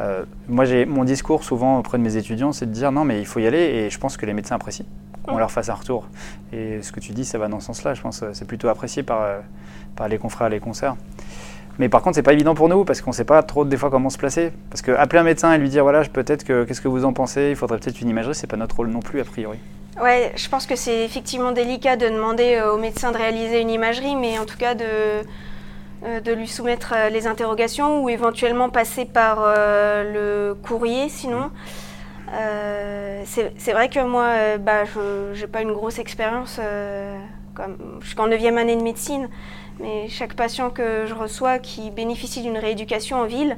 Euh, 0.01 0.25
moi, 0.49 0.65
j'ai 0.65 0.85
mon 0.85 1.03
discours 1.03 1.45
souvent 1.45 1.79
auprès 1.79 1.97
de 1.97 2.03
mes 2.03 2.17
étudiants, 2.17 2.51
c'est 2.51 2.65
de 2.65 2.71
dire 2.71 2.91
non, 2.91 3.05
mais 3.05 3.19
il 3.19 3.25
faut 3.25 3.39
y 3.39 3.47
aller 3.47 3.57
et 3.57 3.89
je 3.89 3.99
pense 3.99 4.17
que 4.17 4.25
les 4.25 4.33
médecins 4.33 4.55
apprécient 4.55 4.85
qu'on 5.25 5.37
leur 5.37 5.51
fasse 5.51 5.69
un 5.69 5.75
retour. 5.75 6.09
Et 6.51 6.81
ce 6.81 6.91
que 6.91 6.99
tu 6.99 7.13
dis, 7.13 7.23
ça 7.23 7.37
va 7.37 7.47
dans 7.47 7.61
ce 7.61 7.67
sens-là. 7.67 7.93
Je 7.93 8.01
pense 8.01 8.21
c'est 8.33 8.45
plutôt 8.45 8.67
apprécié 8.67 9.03
par, 9.03 9.21
euh, 9.21 9.39
par 9.95 10.09
les 10.09 10.17
confrères 10.17 10.47
et 10.47 10.51
les 10.51 10.59
concerts. 10.59 10.97
Mais 11.79 11.89
par 11.89 12.01
contre, 12.01 12.15
c'est 12.15 12.23
pas 12.23 12.33
évident 12.33 12.53
pour 12.53 12.69
nous 12.69 12.85
parce 12.85 13.01
qu'on 13.01 13.11
sait 13.11 13.23
pas 13.23 13.41
trop 13.41 13.65
des 13.65 13.77
fois 13.77 13.89
comment 13.89 14.09
se 14.09 14.17
placer. 14.17 14.51
Parce 14.69 14.81
que 14.81 14.91
appeler 14.91 15.19
un 15.19 15.23
médecin 15.23 15.53
et 15.53 15.57
lui 15.57 15.69
dire 15.69 15.83
voilà, 15.83 16.03
peut-être 16.03 16.43
que 16.43 16.63
qu'est-ce 16.63 16.81
que 16.81 16.87
vous 16.87 17.05
en 17.05 17.13
pensez, 17.13 17.49
il 17.49 17.55
faudrait 17.55 17.79
peut-être 17.79 17.99
une 18.01 18.09
imagerie, 18.09 18.35
c'est 18.35 18.47
pas 18.47 18.57
notre 18.57 18.75
rôle 18.75 18.89
non 18.89 18.99
plus 18.99 19.19
a 19.19 19.23
priori. 19.23 19.57
Ouais, 20.01 20.31
je 20.35 20.49
pense 20.49 20.65
que 20.65 20.75
c'est 20.75 21.03
effectivement 21.03 21.51
délicat 21.51 21.97
de 21.97 22.07
demander 22.07 22.55
euh, 22.55 22.73
au 22.73 22.77
médecin 22.77 23.11
de 23.11 23.17
réaliser 23.17 23.61
une 23.61 23.69
imagerie, 23.69 24.15
mais 24.15 24.39
en 24.39 24.45
tout 24.45 24.57
cas 24.57 24.73
de, 24.73 24.85
euh, 24.85 26.19
de 26.19 26.31
lui 26.31 26.47
soumettre 26.47 26.93
euh, 26.95 27.09
les 27.09 27.27
interrogations 27.27 28.03
ou 28.03 28.09
éventuellement 28.09 28.69
passer 28.69 29.05
par 29.05 29.37
le 29.45 30.55
courrier 30.63 31.09
sinon. 31.09 31.51
c'est 33.25 33.71
vrai 33.71 33.89
que 33.89 34.03
moi, 34.03 34.57
bah, 34.57 34.85
je 34.85 35.39
n'ai 35.39 35.47
pas 35.47 35.61
une 35.61 35.73
grosse 35.73 35.99
expérience, 35.99 36.59
comme, 37.53 37.77
je 38.01 38.07
suis 38.07 38.15
qu'en 38.15 38.27
9e 38.27 38.57
année 38.57 38.75
de 38.75 38.81
médecine, 38.81 39.29
mais 39.79 40.07
chaque 40.09 40.35
patient 40.35 40.69
que 40.69 41.05
je 41.05 41.13
reçois 41.13 41.59
qui 41.59 41.91
bénéficie 41.91 42.41
d'une 42.41 42.57
rééducation 42.57 43.21
en 43.21 43.25
ville, 43.25 43.57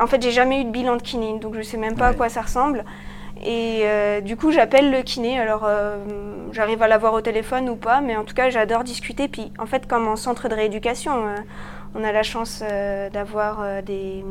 en 0.00 0.06
fait, 0.06 0.20
j'ai 0.22 0.32
jamais 0.32 0.60
eu 0.60 0.64
de 0.64 0.70
bilan 0.70 0.96
de 0.96 1.02
kiné, 1.02 1.38
donc 1.38 1.54
je 1.54 1.58
ne 1.58 1.64
sais 1.64 1.76
même 1.76 1.96
pas 1.96 2.08
à 2.08 2.14
quoi 2.14 2.28
ça 2.28 2.42
ressemble. 2.42 2.84
Et 3.44 3.82
euh, 3.82 4.20
du 4.20 4.36
coup, 4.36 4.52
j'appelle 4.52 4.90
le 4.90 5.02
kiné. 5.02 5.38
Alors, 5.38 5.64
euh, 5.64 5.98
j'arrive 6.52 6.82
à 6.82 6.88
l'avoir 6.88 7.12
au 7.12 7.20
téléphone 7.20 7.68
ou 7.68 7.76
pas, 7.76 8.00
mais 8.00 8.16
en 8.16 8.24
tout 8.24 8.34
cas, 8.34 8.48
j'adore 8.50 8.84
discuter. 8.84 9.28
Puis, 9.28 9.52
en 9.58 9.66
fait, 9.66 9.86
comme 9.86 10.08
en 10.08 10.16
centre 10.16 10.48
de 10.48 10.54
rééducation, 10.54 11.26
euh, 11.26 11.36
on 11.94 12.02
a 12.02 12.12
la 12.12 12.22
chance 12.22 12.62
d'avoir 13.12 13.82
des, 13.84 14.24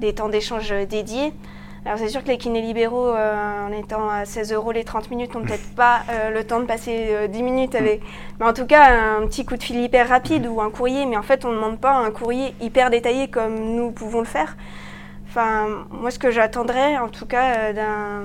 des, 0.00 0.14
temps 0.14 0.28
d'échange 0.28 0.72
dédiés. 0.88 1.32
Alors, 1.88 1.98
c'est 1.98 2.10
sûr 2.10 2.22
que 2.22 2.28
les 2.28 2.36
kinés 2.36 2.60
libéraux, 2.60 3.14
en 3.14 3.72
étant 3.72 4.10
à 4.10 4.26
16 4.26 4.52
euros 4.52 4.72
les 4.72 4.84
30 4.84 5.10
minutes, 5.10 5.34
n'ont 5.34 5.40
peut-être 5.40 5.74
pas 5.74 6.02
le 6.30 6.44
temps 6.44 6.60
de 6.60 6.66
passer 6.66 7.26
10 7.30 7.42
minutes 7.42 7.74
avec. 7.74 8.02
Mais 8.38 8.44
en 8.44 8.52
tout 8.52 8.66
cas, 8.66 9.16
un 9.16 9.26
petit 9.26 9.46
coup 9.46 9.56
de 9.56 9.62
fil 9.62 9.80
hyper 9.80 10.06
rapide 10.06 10.46
ou 10.46 10.60
un 10.60 10.70
courrier. 10.70 11.06
Mais 11.06 11.16
en 11.16 11.22
fait, 11.22 11.46
on 11.46 11.48
ne 11.48 11.54
demande 11.54 11.80
pas 11.80 11.92
un 11.94 12.10
courrier 12.10 12.54
hyper 12.60 12.90
détaillé 12.90 13.28
comme 13.28 13.54
nous 13.74 13.90
pouvons 13.90 14.18
le 14.18 14.26
faire. 14.26 14.54
Enfin, 15.28 15.86
moi, 15.90 16.10
ce 16.10 16.18
que 16.18 16.30
j'attendrais, 16.30 16.98
en 16.98 17.08
tout 17.08 17.24
cas, 17.24 17.72
euh, 17.72 18.22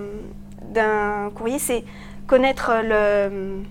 d'un 0.61 1.29
courrier, 1.31 1.57
c'est 1.57 1.85
connaître 2.27 2.69
le. 2.83 3.61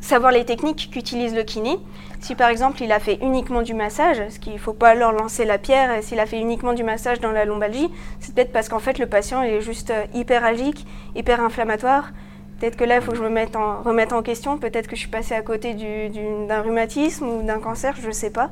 savoir 0.00 0.32
les 0.32 0.46
techniques 0.46 0.88
qu'utilise 0.90 1.34
le 1.34 1.42
kiné. 1.42 1.78
Si 2.26 2.34
par 2.34 2.48
exemple 2.48 2.82
il 2.82 2.90
a 2.90 2.98
fait 2.98 3.20
uniquement 3.22 3.62
du 3.62 3.72
massage, 3.72 4.20
ce 4.30 4.40
qu'il 4.40 4.54
ne 4.54 4.58
faut 4.58 4.72
pas 4.72 4.96
leur 4.96 5.12
lancer 5.12 5.44
la 5.44 5.58
pierre, 5.58 6.02
s'il 6.02 6.18
a 6.18 6.26
fait 6.26 6.40
uniquement 6.40 6.72
du 6.72 6.82
massage 6.82 7.20
dans 7.20 7.30
la 7.30 7.44
lombalgie, 7.44 7.88
c'est 8.18 8.34
peut-être 8.34 8.50
parce 8.50 8.68
qu'en 8.68 8.80
fait 8.80 8.98
le 8.98 9.06
patient 9.06 9.44
est 9.44 9.60
juste 9.60 9.90
euh, 9.90 10.06
hyperalgique, 10.12 10.84
hyper 11.14 11.40
inflammatoire. 11.40 12.10
Peut-être 12.58 12.74
que 12.74 12.82
là 12.82 12.96
il 12.96 13.02
faut 13.02 13.12
que 13.12 13.16
je 13.16 13.22
me 13.22 13.28
remette 13.84 14.12
en 14.12 14.22
question, 14.22 14.58
peut-être 14.58 14.88
que 14.88 14.96
je 14.96 15.02
suis 15.02 15.08
passée 15.08 15.36
à 15.36 15.42
côté 15.42 15.74
d'un 15.74 16.62
rhumatisme 16.62 17.28
ou 17.28 17.42
d'un 17.42 17.60
cancer, 17.60 17.94
je 18.02 18.08
ne 18.08 18.12
sais 18.12 18.30
pas. 18.30 18.50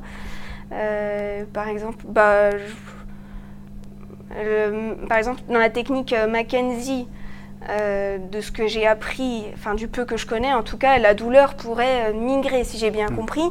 Euh, 0.71 1.43
par 1.51 1.67
exemple, 1.67 2.05
bah, 2.07 2.51
par 5.09 5.17
exemple, 5.17 5.41
dans 5.49 5.59
la 5.59 5.69
technique 5.69 6.13
euh, 6.13 6.27
Mackenzie, 6.27 7.09
euh, 7.69 8.17
de 8.17 8.41
ce 8.41 8.51
que 8.51 8.67
j'ai 8.67 8.85
appris, 8.85 9.45
enfin 9.53 9.75
du 9.75 9.87
peu 9.87 10.05
que 10.05 10.17
je 10.17 10.25
connais, 10.25 10.53
en 10.53 10.63
tout 10.63 10.77
cas, 10.77 10.97
la 10.97 11.13
douleur 11.13 11.55
pourrait 11.55 12.09
euh, 12.09 12.13
migrer, 12.13 12.63
si 12.63 12.77
j'ai 12.77 12.91
bien 12.91 13.09
mm. 13.09 13.15
compris. 13.15 13.49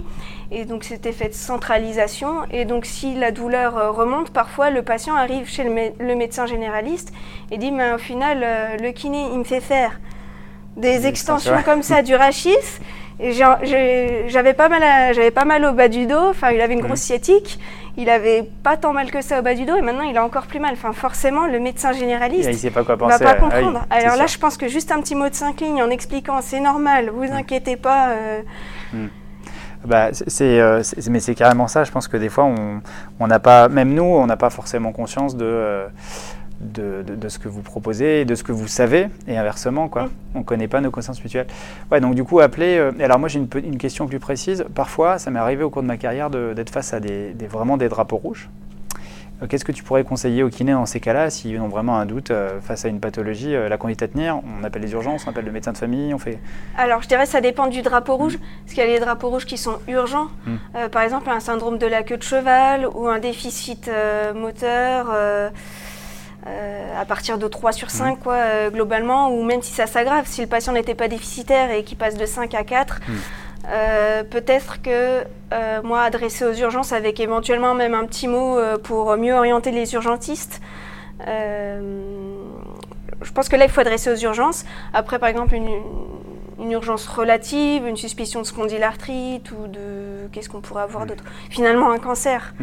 Et 0.50 0.64
donc, 0.64 0.84
cet 0.84 1.06
effet 1.06 1.28
de 1.28 1.34
centralisation. 1.34 2.44
Et 2.50 2.64
donc, 2.64 2.86
si 2.86 3.14
la 3.14 3.32
douleur 3.32 3.94
remonte, 3.94 4.30
parfois, 4.30 4.70
le 4.70 4.82
patient 4.82 5.14
arrive 5.14 5.48
chez 5.48 5.64
le, 5.64 6.14
médecin 6.14 6.46
généraliste 6.46 7.12
et 7.50 7.58
dit, 7.58 7.72
mais 7.72 7.92
au 7.92 7.98
final, 7.98 8.44
le 8.80 8.90
kiné, 8.92 9.26
il 9.32 9.38
me 9.38 9.44
fait 9.44 9.60
faire 9.60 9.98
des 10.76 11.06
extensions 11.06 11.62
comme 11.64 11.82
ça 11.82 12.02
du 12.02 12.14
rachis 12.14 12.50
j'avais 13.20 14.54
pas, 14.54 14.68
mal 14.68 14.82
pas 15.32 15.44
mal 15.44 15.64
au 15.64 15.72
bas 15.72 15.88
du 15.88 16.06
dos, 16.06 16.30
enfin 16.30 16.50
il 16.50 16.60
avait 16.60 16.74
une 16.74 16.80
grosse 16.80 17.00
sciatique, 17.00 17.58
il 17.96 18.10
avait 18.10 18.48
pas 18.62 18.76
tant 18.76 18.92
mal 18.92 19.10
que 19.10 19.22
ça 19.22 19.38
au 19.38 19.42
bas 19.42 19.54
du 19.54 19.64
dos 19.64 19.76
et 19.76 19.82
maintenant 19.82 20.02
il 20.02 20.16
a 20.16 20.24
encore 20.24 20.46
plus 20.46 20.60
mal. 20.60 20.72
Enfin 20.72 20.92
forcément 20.92 21.46
le 21.46 21.60
médecin 21.60 21.92
généraliste 21.92 22.62
il 22.62 22.70
pas 22.70 22.84
quoi 22.84 22.96
va 22.96 23.18
pas 23.18 23.34
comprendre. 23.34 23.86
Alors 23.90 24.16
là 24.16 24.26
je 24.26 24.38
pense 24.38 24.56
que 24.56 24.68
juste 24.68 24.92
un 24.92 25.00
petit 25.00 25.14
mot 25.14 25.28
de 25.28 25.34
cinq 25.34 25.60
lignes 25.60 25.82
en 25.82 25.90
expliquant 25.90 26.40
c'est 26.40 26.60
normal, 26.60 27.10
vous 27.10 27.32
inquiétez 27.32 27.76
pas. 27.76 28.10
Euh. 28.10 28.42
Hmm. 28.92 29.08
Bah, 29.84 30.08
euh, 30.40 30.82
c'est, 30.82 31.10
mais 31.10 31.20
c'est 31.20 31.34
carrément 31.34 31.68
ça. 31.68 31.84
Je 31.84 31.92
pense 31.92 32.08
que 32.08 32.16
des 32.16 32.30
fois, 32.30 32.50
on 33.20 33.26
n'a 33.26 33.38
pas, 33.38 33.68
même 33.68 33.92
nous, 33.92 34.02
on 34.02 34.26
n'a 34.26 34.36
pas 34.36 34.50
forcément 34.50 34.92
conscience 34.92 35.36
de, 35.36 35.44
euh, 35.44 35.88
de, 36.60 37.28
ce 37.28 37.38
que 37.38 37.48
vous 37.48 37.62
proposez 37.62 38.20
et 38.20 38.24
de 38.24 38.34
ce 38.34 38.42
que 38.42 38.52
vous 38.52 38.68
savez, 38.68 39.08
et 39.26 39.36
inversement, 39.36 39.88
quoi. 39.88 40.08
On 40.34 40.40
ne 40.40 40.44
connaît 40.44 40.68
pas 40.68 40.80
nos 40.80 40.90
connaissances 40.90 41.22
mutuelles. 41.22 41.46
Ouais, 41.90 42.00
donc 42.00 42.14
du 42.14 42.24
coup, 42.24 42.40
appeler. 42.40 42.76
Euh, 42.78 42.92
alors 43.00 43.18
moi, 43.18 43.28
j'ai 43.28 43.38
une, 43.38 43.48
une, 43.64 43.78
question 43.78 44.06
plus 44.06 44.18
précise. 44.18 44.64
Parfois, 44.74 45.18
ça 45.18 45.30
m'est 45.30 45.38
arrivé 45.38 45.64
au 45.64 45.70
cours 45.70 45.82
de 45.82 45.88
ma 45.88 45.96
carrière 45.96 46.30
d'être 46.30 46.70
face 46.70 46.94
à 46.94 47.00
des, 47.00 47.34
vraiment 47.50 47.76
des 47.76 47.88
drapeaux 47.88 48.16
rouges. 48.16 48.48
Euh, 49.42 49.46
qu'est-ce 49.48 49.64
que 49.64 49.72
tu 49.72 49.82
pourrais 49.82 50.04
conseiller 50.04 50.44
aux 50.44 50.48
kinés 50.48 50.72
dans 50.72 50.86
ces 50.86 51.00
cas-là, 51.00 51.28
s'ils 51.28 51.60
ont 51.60 51.68
vraiment 51.68 51.98
un 51.98 52.06
doute 52.06 52.30
euh, 52.30 52.60
face 52.60 52.84
à 52.84 52.88
une 52.88 53.00
pathologie, 53.00 53.52
la 53.52 53.76
conduite 53.76 54.02
à 54.02 54.08
tenir? 54.08 54.40
On 54.60 54.64
appelle 54.64 54.82
les 54.82 54.92
urgences, 54.92 55.26
on 55.26 55.30
appelle 55.30 55.44
le 55.44 55.52
médecin 55.52 55.72
de 55.72 55.78
famille, 55.78 56.14
on 56.14 56.18
fait. 56.18 56.38
Alors, 56.78 57.02
je 57.02 57.08
dirais 57.08 57.24
que 57.24 57.30
ça 57.30 57.40
dépend 57.40 57.66
du 57.66 57.82
drapeau 57.82 58.16
rouge, 58.16 58.36
mm. 58.36 58.40
parce 58.64 58.74
qu'il 58.74 58.84
y 58.84 58.86
a 58.86 58.90
les 58.90 59.00
drapeaux 59.00 59.30
rouges 59.30 59.46
qui 59.46 59.58
sont 59.58 59.78
urgents. 59.88 60.28
Mm. 60.46 60.88
par 60.90 61.02
exemple, 61.02 61.28
un 61.30 61.40
syndrome 61.40 61.78
de 61.78 61.86
la 61.86 62.02
queue 62.04 62.16
de 62.16 62.22
cheval 62.22 62.86
ou 62.94 63.08
un 63.08 63.18
déficit 63.18 63.90
moteur. 64.34 65.08
Euh, 66.46 67.00
à 67.00 67.06
partir 67.06 67.38
de 67.38 67.48
3 67.48 67.72
sur 67.72 67.90
5, 67.90 68.20
quoi, 68.20 68.34
euh, 68.34 68.70
globalement, 68.70 69.30
ou 69.30 69.42
même 69.44 69.62
si 69.62 69.72
ça 69.72 69.86
s'aggrave, 69.86 70.26
si 70.26 70.42
le 70.42 70.46
patient 70.46 70.74
n'était 70.74 70.94
pas 70.94 71.08
déficitaire 71.08 71.70
et 71.70 71.84
qu'il 71.84 71.96
passe 71.96 72.16
de 72.18 72.26
5 72.26 72.54
à 72.54 72.64
4, 72.64 72.96
hmm. 72.96 73.12
euh, 73.68 74.24
peut-être 74.24 74.82
que 74.82 75.24
moi, 75.84 76.02
adresser 76.02 76.44
aux 76.44 76.52
urgences 76.52 76.92
avec 76.92 77.20
éventuellement 77.20 77.74
même 77.74 77.94
un 77.94 78.04
petit 78.06 78.26
mot 78.26 78.58
pour 78.82 79.16
mieux 79.16 79.32
orienter 79.32 79.70
les 79.70 79.94
urgentistes. 79.94 80.60
je 81.20 81.32
pense 83.32 83.48
que 83.48 83.54
là, 83.54 83.64
il 83.64 83.70
faut 83.70 83.80
adresser 83.80 84.10
aux 84.10 84.16
urgences. 84.16 84.64
Après, 84.92 85.20
par 85.20 85.28
exemple, 85.28 85.54
une, 85.54 85.70
une 86.58 86.72
urgence 86.72 87.06
relative, 87.06 87.86
une 87.86 87.96
suspicion 87.96 88.42
de 88.42 88.46
spondylarthrite 88.46 89.50
ou 89.52 89.68
de 89.68 90.13
qu'est-ce 90.32 90.48
qu'on 90.48 90.60
pourrait 90.60 90.82
avoir 90.82 91.06
d'autre 91.06 91.24
Finalement, 91.50 91.90
un 91.90 91.98
cancer. 91.98 92.54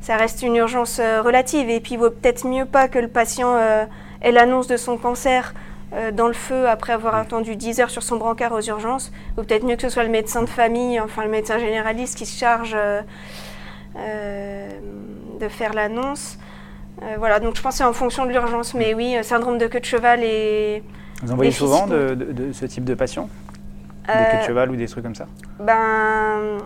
Ça 0.00 0.16
reste 0.16 0.42
une 0.42 0.56
urgence 0.56 0.98
euh, 1.00 1.22
relative 1.22 1.70
et 1.70 1.80
puis 1.80 1.94
il 1.94 1.98
vaut 1.98 2.10
peut-être 2.10 2.46
mieux 2.46 2.66
pas 2.66 2.88
que 2.88 2.98
le 2.98 3.08
patient 3.08 3.56
euh, 3.56 3.84
ait 4.20 4.32
l'annonce 4.32 4.66
de 4.66 4.76
son 4.76 4.98
cancer 4.98 5.54
euh, 5.94 6.12
dans 6.12 6.26
le 6.26 6.34
feu 6.34 6.68
après 6.68 6.92
avoir 6.92 7.14
attendu 7.14 7.56
10 7.56 7.80
heures 7.80 7.90
sur 7.90 8.02
son 8.02 8.16
brancard 8.16 8.52
aux 8.52 8.60
urgences. 8.60 9.12
Ou 9.38 9.42
peut-être 9.42 9.64
mieux 9.64 9.76
que 9.76 9.82
ce 9.82 9.88
soit 9.88 10.04
le 10.04 10.10
médecin 10.10 10.42
de 10.42 10.48
famille, 10.48 11.00
enfin 11.00 11.24
le 11.24 11.30
médecin 11.30 11.58
généraliste 11.58 12.18
qui 12.18 12.26
se 12.26 12.38
charge 12.38 12.76
de 13.94 15.48
faire 15.48 15.72
l'annonce. 15.72 16.38
voilà, 17.18 17.40
donc 17.40 17.56
je 17.56 17.62
pense 17.62 17.74
que 17.74 17.78
c'est 17.78 17.84
en 17.84 17.92
fonction 17.92 18.26
de 18.26 18.30
l'urgence. 18.30 18.74
Mais 18.74 18.92
oui, 18.92 19.16
syndrome 19.22 19.58
de 19.58 19.66
queue 19.66 19.80
de 19.80 19.84
cheval 19.84 20.22
et 20.22 20.82
vous 21.24 21.32
en 21.32 21.36
voyez 21.36 21.50
souvent 21.50 21.86
de, 21.86 22.16
ce 22.52 22.66
type 22.66 22.84
de 22.84 22.94
patients? 22.94 23.28
Des 24.06 24.12
queues 24.12 24.36
de 24.36 24.42
euh, 24.42 24.46
cheval 24.46 24.70
ou 24.70 24.76
des 24.76 24.86
trucs 24.86 25.04
comme 25.04 25.14
ça 25.14 25.26
Ben, 25.58 26.58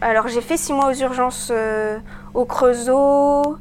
alors 0.00 0.28
j'ai 0.28 0.40
fait 0.40 0.56
six 0.56 0.72
mois 0.72 0.90
aux 0.90 0.94
urgences 0.94 1.50
euh, 1.52 1.98
au 2.34 2.44
Creusot. 2.44 3.58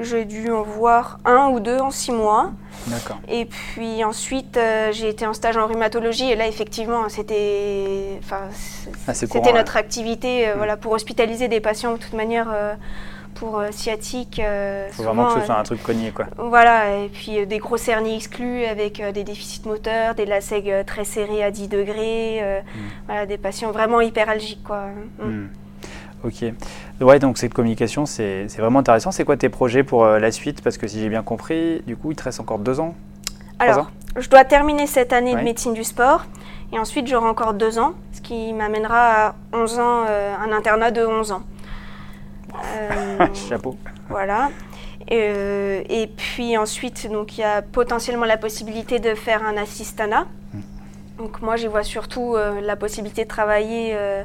J'ai 0.00 0.24
dû 0.24 0.50
en 0.50 0.62
voir 0.62 1.18
un 1.24 1.50
ou 1.50 1.60
deux 1.60 1.78
en 1.78 1.90
six 1.90 2.10
mois. 2.10 2.50
D'accord. 2.88 3.20
Et 3.28 3.44
puis 3.44 4.02
ensuite, 4.02 4.56
euh, 4.56 4.90
j'ai 4.92 5.08
été 5.08 5.26
en 5.26 5.32
stage 5.34 5.56
en 5.56 5.66
rhumatologie 5.66 6.30
et 6.30 6.36
là, 6.36 6.48
effectivement, 6.48 7.08
c'était, 7.08 8.18
enfin, 8.18 8.48
c'était 9.12 9.52
notre 9.52 9.76
activité, 9.76 10.48
mm. 10.48 10.56
voilà, 10.56 10.76
pour 10.76 10.92
hospitaliser 10.92 11.48
des 11.48 11.60
patients 11.60 11.92
de 11.92 11.98
toute 11.98 12.14
manière 12.14 12.48
pour 13.34 13.58
euh, 13.58 13.68
sciatique. 13.70 14.38
Il 14.38 14.44
euh, 14.44 14.88
faut 14.90 15.02
vraiment 15.02 15.26
que 15.26 15.40
ce 15.40 15.46
soit 15.46 15.58
un 15.58 15.62
truc 15.62 15.82
cogné, 15.82 16.10
quoi. 16.10 16.26
Voilà, 16.38 16.98
et 16.98 17.08
puis 17.08 17.38
euh, 17.38 17.46
des 17.46 17.58
grosses 17.58 17.88
hernies 17.88 18.16
exclues 18.16 18.64
avec 18.64 19.02
des 19.12 19.24
déficits 19.24 19.62
moteurs, 19.66 20.14
des 20.14 20.26
lacets 20.26 20.84
très 20.84 21.04
serrés 21.04 21.42
à 21.42 21.50
10 21.50 21.68
degrés, 21.68 22.62
hmm. 22.74 22.80
voilà, 23.06 23.26
des 23.26 23.38
patients 23.38 23.72
vraiment 23.72 24.00
hyperalgiques, 24.00 24.62
quoi. 24.64 24.86
Hmm. 25.20 25.28
Hmm. 25.28 25.48
Ok. 26.24 26.44
Ouais, 27.00 27.18
donc 27.18 27.36
cette 27.36 27.52
communication, 27.52 28.06
c'est 28.06 28.46
vraiment 28.56 28.78
intéressant. 28.78 29.10
C'est 29.10 29.24
quoi 29.24 29.36
tes 29.36 29.50
projets 29.50 29.82
pour 29.82 30.06
la 30.06 30.32
suite? 30.32 30.62
Parce 30.62 30.78
que 30.78 30.86
si 30.86 31.00
j'ai 31.00 31.10
bien 31.10 31.22
compris, 31.22 31.82
du 31.86 31.96
coup, 31.96 32.12
il 32.12 32.16
te 32.16 32.22
reste 32.22 32.40
encore 32.40 32.58
deux 32.58 32.80
ans? 32.80 32.94
Alors, 33.58 33.90
je 34.16 34.28
dois 34.30 34.44
terminer 34.44 34.86
cette 34.86 35.12
année 35.12 35.34
de 35.34 35.40
médecine 35.42 35.74
du 35.74 35.84
sport. 35.84 36.24
Et 36.72 36.78
ensuite, 36.78 37.06
j'aurai 37.06 37.28
encore 37.28 37.52
deux 37.52 37.78
ans, 37.78 37.92
ce 38.12 38.22
qui 38.22 38.54
m'amènera 38.54 39.26
à 39.26 39.34
11 39.52 39.78
ans, 39.78 40.04
un 40.06 40.50
internat 40.50 40.90
de 40.90 41.04
11 41.04 41.32
ans. 41.32 41.42
Chapeau. 43.48 43.76
Voilà. 44.08 44.50
Euh, 45.12 45.82
et 45.88 46.06
puis 46.06 46.56
ensuite, 46.56 47.10
donc 47.10 47.36
il 47.36 47.42
y 47.42 47.44
a 47.44 47.62
potentiellement 47.62 48.24
la 48.24 48.36
possibilité 48.36 48.98
de 48.98 49.14
faire 49.14 49.44
un 49.44 49.56
assistanat. 49.56 50.26
Hmm. 50.52 50.60
Donc 51.18 51.42
moi, 51.42 51.56
j'y 51.56 51.66
vois 51.66 51.82
surtout 51.82 52.34
euh, 52.36 52.60
la 52.60 52.76
possibilité 52.76 53.24
de 53.24 53.28
travailler 53.28 53.92
euh, 53.94 54.22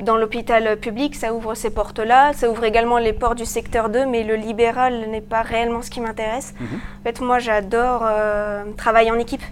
dans 0.00 0.16
l'hôpital 0.16 0.78
public. 0.78 1.14
Ça 1.14 1.34
ouvre 1.34 1.54
ces 1.54 1.70
portes-là. 1.70 2.32
Ça 2.32 2.50
ouvre 2.50 2.64
également 2.64 2.98
les 2.98 3.12
portes 3.12 3.38
du 3.38 3.44
secteur 3.44 3.88
2, 3.88 4.06
mais 4.06 4.24
le 4.24 4.34
libéral 4.34 5.10
n'est 5.10 5.20
pas 5.20 5.42
réellement 5.42 5.82
ce 5.82 5.90
qui 5.90 6.00
m'intéresse. 6.00 6.54
Hmm. 6.58 6.64
En 6.64 7.02
fait, 7.04 7.20
moi, 7.20 7.38
j'adore 7.38 8.06
travailler 8.76 9.10
en 9.10 9.18
équipe. 9.18 9.42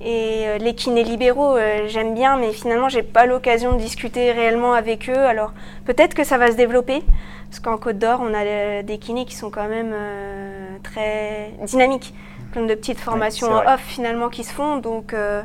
Et 0.00 0.58
les 0.58 0.74
kinés 0.74 1.04
libéraux, 1.04 1.56
j'aime 1.86 2.14
bien, 2.14 2.36
mais 2.36 2.52
finalement, 2.52 2.88
j'ai 2.88 3.02
pas 3.02 3.24
l'occasion 3.24 3.72
de 3.72 3.78
discuter 3.78 4.30
réellement 4.30 4.74
avec 4.74 5.08
eux. 5.08 5.24
Alors 5.24 5.52
peut-être 5.86 6.14
que 6.14 6.22
ça 6.22 6.36
va 6.38 6.50
se 6.50 6.56
développer. 6.56 7.02
Parce 7.48 7.60
qu'en 7.60 7.78
Côte 7.78 7.98
d'Or, 7.98 8.20
on 8.22 8.34
a 8.34 8.82
des 8.82 8.98
kinés 8.98 9.24
qui 9.24 9.34
sont 9.34 9.50
quand 9.50 9.68
même 9.68 9.92
euh, 9.94 10.76
très 10.82 11.52
dynamiques, 11.62 12.12
plein 12.52 12.66
de 12.66 12.74
petites 12.74 12.98
formations 12.98 13.52
off 13.52 13.80
finalement 13.80 14.28
qui 14.28 14.44
se 14.44 14.52
font. 14.52 14.76
Donc 14.78 15.14
euh, 15.14 15.42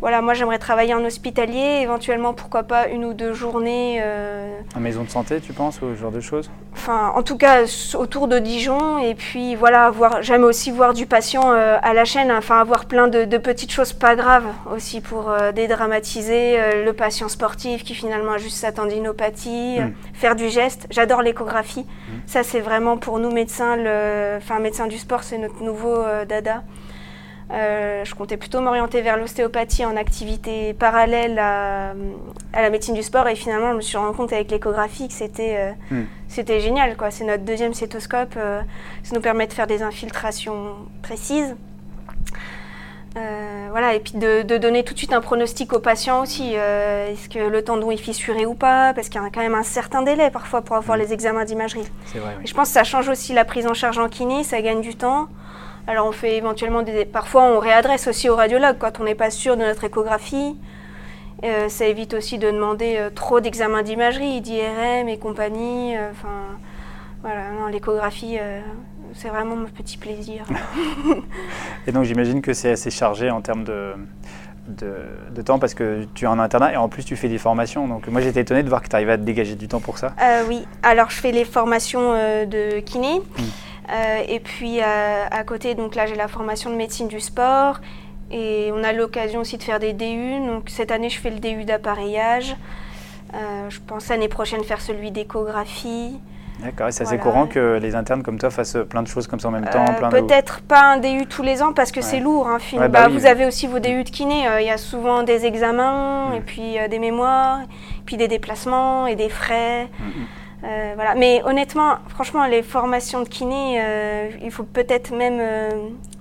voilà, 0.00 0.22
moi 0.22 0.32
j'aimerais 0.32 0.58
travailler 0.58 0.94
en 0.94 1.04
hospitalier, 1.04 1.80
éventuellement 1.82 2.32
pourquoi 2.32 2.62
pas 2.62 2.88
une 2.88 3.04
ou 3.04 3.12
deux 3.12 3.34
journées. 3.34 3.98
Euh, 4.02 4.58
en 4.74 4.80
maison 4.80 5.04
de 5.04 5.10
santé, 5.10 5.40
tu 5.40 5.52
penses, 5.52 5.82
ou 5.82 5.94
ce 5.94 6.00
genre 6.00 6.10
de 6.10 6.20
choses? 6.20 6.50
Enfin, 6.72 7.12
en 7.14 7.22
tout 7.22 7.36
cas, 7.36 7.64
autour 7.94 8.26
de 8.26 8.38
Dijon, 8.38 8.98
et 8.98 9.14
puis 9.14 9.56
voilà, 9.56 9.92
j'aime 10.22 10.44
aussi 10.44 10.70
voir 10.70 10.94
du 10.94 11.04
patient 11.04 11.52
euh, 11.52 11.76
à 11.82 11.92
la 11.92 12.06
chaîne, 12.06 12.32
enfin 12.32 12.60
avoir 12.60 12.86
plein 12.86 13.08
de, 13.08 13.24
petites 13.36 13.72
choses 13.72 13.92
pas 13.92 14.16
graves 14.16 14.46
aussi 14.74 15.00
pour 15.02 15.30
euh, 15.30 15.52
dédramatiser 15.52 16.58
le 16.84 16.92
patient 16.92 17.28
sportif 17.28 17.84
qui 17.84 17.94
finalement 17.94 18.32
a 18.32 18.38
juste 18.38 18.56
sa 18.56 18.72
tendinopathie, 18.72 19.80
hmm. 19.80 19.92
faire 20.14 20.34
du 20.34 20.48
geste. 20.48 20.86
J'adore 20.90 21.20
l'échographie. 21.20 21.86
Hmm. 22.08 22.20
Ça, 22.26 22.42
c'est 22.42 22.60
vraiment 22.60 22.96
pour 22.96 23.18
nous 23.18 23.30
médecins, 23.30 23.76
le, 23.76 24.36
enfin 24.38 24.60
médecins 24.60 24.86
du 24.86 24.98
sport, 24.98 25.22
c'est 25.22 25.38
notre 25.38 25.62
nouveau 25.62 26.04
dada. 26.26 26.62
Euh, 27.52 28.04
je 28.04 28.14
comptais 28.14 28.36
plutôt 28.36 28.60
m'orienter 28.60 29.00
vers 29.02 29.16
l'ostéopathie 29.16 29.84
en 29.84 29.96
activité 29.96 30.72
parallèle 30.72 31.38
à, 31.38 31.94
la 32.54 32.70
médecine 32.70 32.94
du 32.94 33.02
sport 33.02 33.26
et 33.26 33.34
finalement 33.34 33.72
je 33.72 33.76
me 33.76 33.80
suis 33.80 33.96
rendu 33.96 34.16
compte 34.16 34.32
avec 34.32 34.50
l'échographie 34.52 35.08
que 35.08 35.14
c'était 35.14 35.74
euh, 35.90 35.96
hmm. 36.02 36.60
génial. 36.60 36.96
C'est 37.10 37.24
notre 37.24 37.44
deuxième 37.44 37.74
cétoscope, 37.74 38.34
euh, 38.36 38.60
ça 39.02 39.14
nous 39.14 39.20
permet 39.20 39.48
de 39.48 39.52
faire 39.52 39.66
des 39.66 39.82
infiltrations 39.82 40.76
précises. 41.02 41.56
voilà, 43.14 43.94
et 43.94 44.00
puis 44.00 44.12
de, 44.14 44.42
donner 44.58 44.84
tout 44.84 44.94
de 44.94 44.98
suite 44.98 45.12
un 45.12 45.20
pronostic 45.20 45.72
aux 45.72 45.80
patients 45.80 46.22
aussi. 46.22 46.54
Est-ce 46.54 47.28
que 47.28 47.40
le 47.40 47.62
tendon 47.64 47.90
est 47.90 47.96
fissuré 47.96 48.46
ou 48.46 48.54
pas 48.54 48.94
Parce 48.94 49.08
qu'il 49.08 49.20
y 49.20 49.24
a 49.24 49.28
quand 49.28 49.40
même 49.40 49.56
un 49.56 49.64
certain 49.64 50.02
délai 50.02 50.30
parfois 50.30 50.62
pour 50.62 50.76
avoir 50.76 50.96
hmm. 50.96 51.00
les 51.00 51.12
examens 51.12 51.44
d'imagerie. 51.44 51.88
Je 52.14 52.54
pense 52.54 52.68
que 52.68 52.74
ça 52.74 52.84
change 52.84 53.08
aussi 53.08 53.32
la 53.32 53.44
prise 53.44 53.66
en 53.66 53.74
charge 53.74 53.98
en 53.98 54.08
kiné, 54.08 54.44
ça 54.44 54.62
gagne 54.62 54.82
du 54.82 54.94
temps. 54.94 55.28
Alors 55.86 56.06
on 56.06 56.12
fait 56.12 56.36
éventuellement 56.36 56.82
des... 56.82 57.04
Parfois 57.04 57.42
on 57.42 57.58
réadresse 57.58 58.06
aussi 58.06 58.28
au 58.28 58.36
radiologue 58.36 58.76
quand 58.78 59.00
on 59.00 59.04
n'est 59.04 59.14
pas 59.14 59.30
sûr 59.30 59.56
de 59.56 59.62
notre 59.62 59.84
échographie. 59.84 60.56
Euh, 61.42 61.68
ça 61.68 61.86
évite 61.86 62.12
aussi 62.14 62.38
de 62.38 62.50
demander 62.50 62.96
euh, 62.98 63.10
trop 63.10 63.40
d'examens 63.40 63.82
d'imagerie, 63.82 64.40
d'IRM 64.40 65.08
et 65.08 65.18
compagnie. 65.18 65.96
Euh, 65.96 66.10
enfin, 66.10 66.58
voilà, 67.22 67.44
l'échographie, 67.70 68.38
c'est 69.14 69.28
vraiment 69.28 69.56
mon 69.56 69.66
petit 69.66 69.98
plaisir. 69.98 70.44
et 71.86 71.92
donc 71.92 72.04
j'imagine 72.04 72.40
que 72.40 72.54
c'est 72.54 72.72
assez 72.72 72.90
chargé 72.90 73.30
en 73.30 73.42
termes 73.42 73.64
de, 73.64 73.92
de, 74.68 75.42
temps 75.42 75.58
parce 75.58 75.74
que 75.74 76.06
tu 76.14 76.24
es 76.24 76.28
en 76.28 76.38
internat 76.38 76.72
et 76.72 76.76
en 76.78 76.88
plus 76.88 77.04
tu 77.04 77.16
fais 77.16 77.28
des 77.28 77.36
formations. 77.36 77.86
Donc 77.88 78.08
moi 78.08 78.22
j'étais 78.22 78.40
étonnée 78.40 78.62
de 78.62 78.70
voir 78.70 78.80
que 78.80 78.88
tu 78.88 78.96
arrives 78.96 79.10
à 79.10 79.18
te 79.18 79.22
dégager 79.22 79.54
du 79.54 79.68
temps 79.68 79.80
pour 79.80 79.98
ça. 79.98 80.14
oui, 80.48 80.66
alors 80.82 81.10
je 81.10 81.16
fais 81.16 81.32
les 81.32 81.44
formations 81.44 82.12
de 82.12 82.80
kiné. 82.80 83.18
Hmm. 83.18 83.42
Euh, 83.90 84.22
et 84.28 84.40
puis 84.40 84.80
à, 84.80 85.44
côté, 85.44 85.74
donc 85.74 85.94
là 85.94 86.06
j'ai 86.06 86.14
la 86.14 86.28
formation 86.28 86.70
de 86.70 86.76
médecine 86.76 87.08
du 87.08 87.20
sport 87.20 87.80
et 88.30 88.70
on 88.72 88.84
a 88.84 88.92
l'occasion 88.92 89.40
aussi 89.40 89.58
de 89.58 89.62
faire 89.62 89.80
des 89.80 89.92
DU. 89.92 90.38
Donc 90.46 90.64
cette 90.68 90.90
année 90.90 91.10
je 91.10 91.18
fais 91.18 91.30
le 91.30 91.38
DU 91.38 91.64
d'appareillage. 91.64 92.56
Euh, 93.34 93.70
je 93.70 93.78
pense 93.86 94.08
l'année 94.08 94.28
prochaine 94.28 94.62
faire 94.64 94.80
celui 94.80 95.10
d'échographie. 95.10 96.20
D'accord, 96.60 96.88
et 96.88 96.92
c'est 96.92 97.04
assez 97.04 97.16
courant 97.16 97.46
que 97.46 97.78
les 97.80 97.94
internes 97.94 98.22
comme 98.22 98.38
toi 98.38 98.50
fassent 98.50 98.76
plein 98.90 99.02
de 99.02 99.08
choses 99.08 99.26
comme 99.26 99.40
ça 99.40 99.48
en 99.48 99.50
même 99.50 99.64
temps 99.64 99.82
euh, 99.88 100.10
Peut-être 100.10 100.60
pas 100.60 100.92
un 100.92 100.98
DU 100.98 101.24
tous 101.26 101.42
les 101.42 101.62
ans 101.62 101.72
parce 101.72 101.90
que 101.90 102.02
c'est 102.02 102.20
lourd. 102.20 102.48
Hein, 102.48 102.58
bah 102.76 102.88
bah, 102.88 103.08
vous 103.08 103.24
avez 103.24 103.46
aussi 103.46 103.66
vos 103.66 103.78
DU 103.78 104.04
de 104.04 104.10
kiné, 104.10 104.46
il 104.60 104.66
y 104.66 104.70
a 104.70 104.76
souvent 104.76 105.22
des 105.22 105.46
examens, 105.46 106.28
mm. 106.28 106.34
et 106.34 106.40
puis 106.40 106.76
des 106.90 106.98
mémoires, 106.98 107.60
puis 108.04 108.18
des 108.18 108.28
déplacements 108.28 109.06
et 109.06 109.16
des 109.16 109.30
frais. 109.30 109.84
Mm, 109.84 110.04
mm. 110.04 110.26
Euh, 110.64 110.92
voilà. 110.94 111.14
Mais 111.14 111.42
honnêtement, 111.44 111.96
franchement, 112.08 112.46
les 112.46 112.62
formations 112.62 113.22
de 113.22 113.28
kiné, 113.28 113.80
euh, 113.80 114.28
il 114.42 114.50
faut 114.50 114.64
peut-être 114.64 115.12
même 115.14 115.38
euh, 115.40 115.70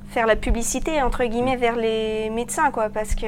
faire 0.10 0.28
la 0.28 0.36
publicité, 0.36 1.02
entre 1.02 1.24
guillemets, 1.26 1.58
vers 1.58 1.76
les 1.76 2.30
médecins, 2.30 2.72
quoi, 2.72 2.90
parce 2.90 3.16
que 3.16 3.26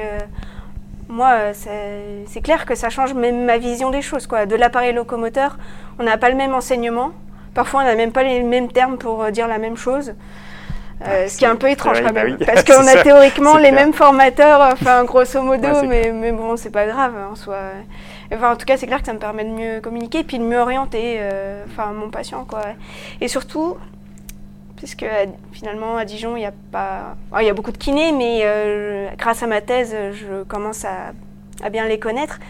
moi, 1.08 1.52
c'est 1.52 2.40
clair 2.42 2.64
que 2.64 2.74
ça 2.74 2.88
change 2.88 3.12
même 3.12 3.44
ma 3.44 3.58
vision 3.58 3.90
des 3.90 4.02
choses, 4.02 4.26
quoi. 4.26 4.46
De 4.46 4.56
l'appareil 4.56 4.94
locomoteur, 4.94 5.58
on 5.98 6.04
n'a 6.04 6.16
pas 6.16 6.30
le 6.30 6.36
même 6.36 6.54
enseignement. 6.54 7.10
Parfois, 7.54 7.82
on 7.82 7.84
n'a 7.84 7.94
même 7.94 8.12
pas 8.12 8.22
les 8.22 8.42
mêmes 8.42 8.72
termes 8.72 8.96
pour 8.96 9.30
dire 9.30 9.46
la 9.46 9.58
même 9.58 9.76
chose. 9.76 10.14
Ah, 11.04 11.28
ce 11.28 11.36
qui 11.36 11.44
est 11.44 11.48
un 11.48 11.56
peu 11.56 11.68
étrange 11.68 12.00
quand 12.00 12.12
même, 12.12 12.36
bah 12.36 12.46
parce 12.46 12.62
qu'on 12.62 12.86
a 12.86 13.02
théoriquement 13.02 13.56
les 13.56 13.72
mêmes 13.72 13.92
formateurs, 13.92 14.60
enfin 14.72 15.04
grosso 15.04 15.42
modo, 15.42 15.82
mais, 15.84 16.12
mais, 16.12 16.30
bon, 16.30 16.56
c'est 16.56 16.70
pas 16.70 16.86
grave 16.86 17.14
en 17.30 17.34
soi 17.34 17.56
en 18.40 18.56
tout 18.56 18.66
cas, 18.66 18.76
c'est 18.76 18.86
clair 18.86 19.00
que 19.00 19.06
ça 19.06 19.12
me 19.12 19.18
permet 19.18 19.44
de 19.44 19.50
mieux 19.50 19.80
communiquer 19.80 20.20
et 20.20 20.24
puis 20.24 20.38
de 20.38 20.44
mieux 20.44 20.58
orienter 20.58 21.16
euh, 21.20 21.64
enfin, 21.66 21.92
mon 21.92 22.10
patient. 22.10 22.44
Quoi. 22.44 22.62
Et 23.20 23.28
surtout, 23.28 23.76
puisque 24.76 25.06
finalement 25.52 25.96
à 25.96 26.04
Dijon, 26.04 26.36
il 26.36 26.42
y 26.42 26.46
a 26.46 26.52
pas, 26.70 27.16
il 27.40 27.46
y 27.46 27.50
a 27.50 27.54
beaucoup 27.54 27.72
de 27.72 27.78
kinés, 27.78 28.12
mais 28.12 28.40
euh, 28.42 29.08
grâce 29.18 29.42
à 29.42 29.46
ma 29.46 29.60
thèse, 29.60 29.94
je 30.12 30.42
commence 30.44 30.84
à, 30.84 31.12
bien 31.70 31.86
les 31.86 31.98
connaître. 31.98 32.40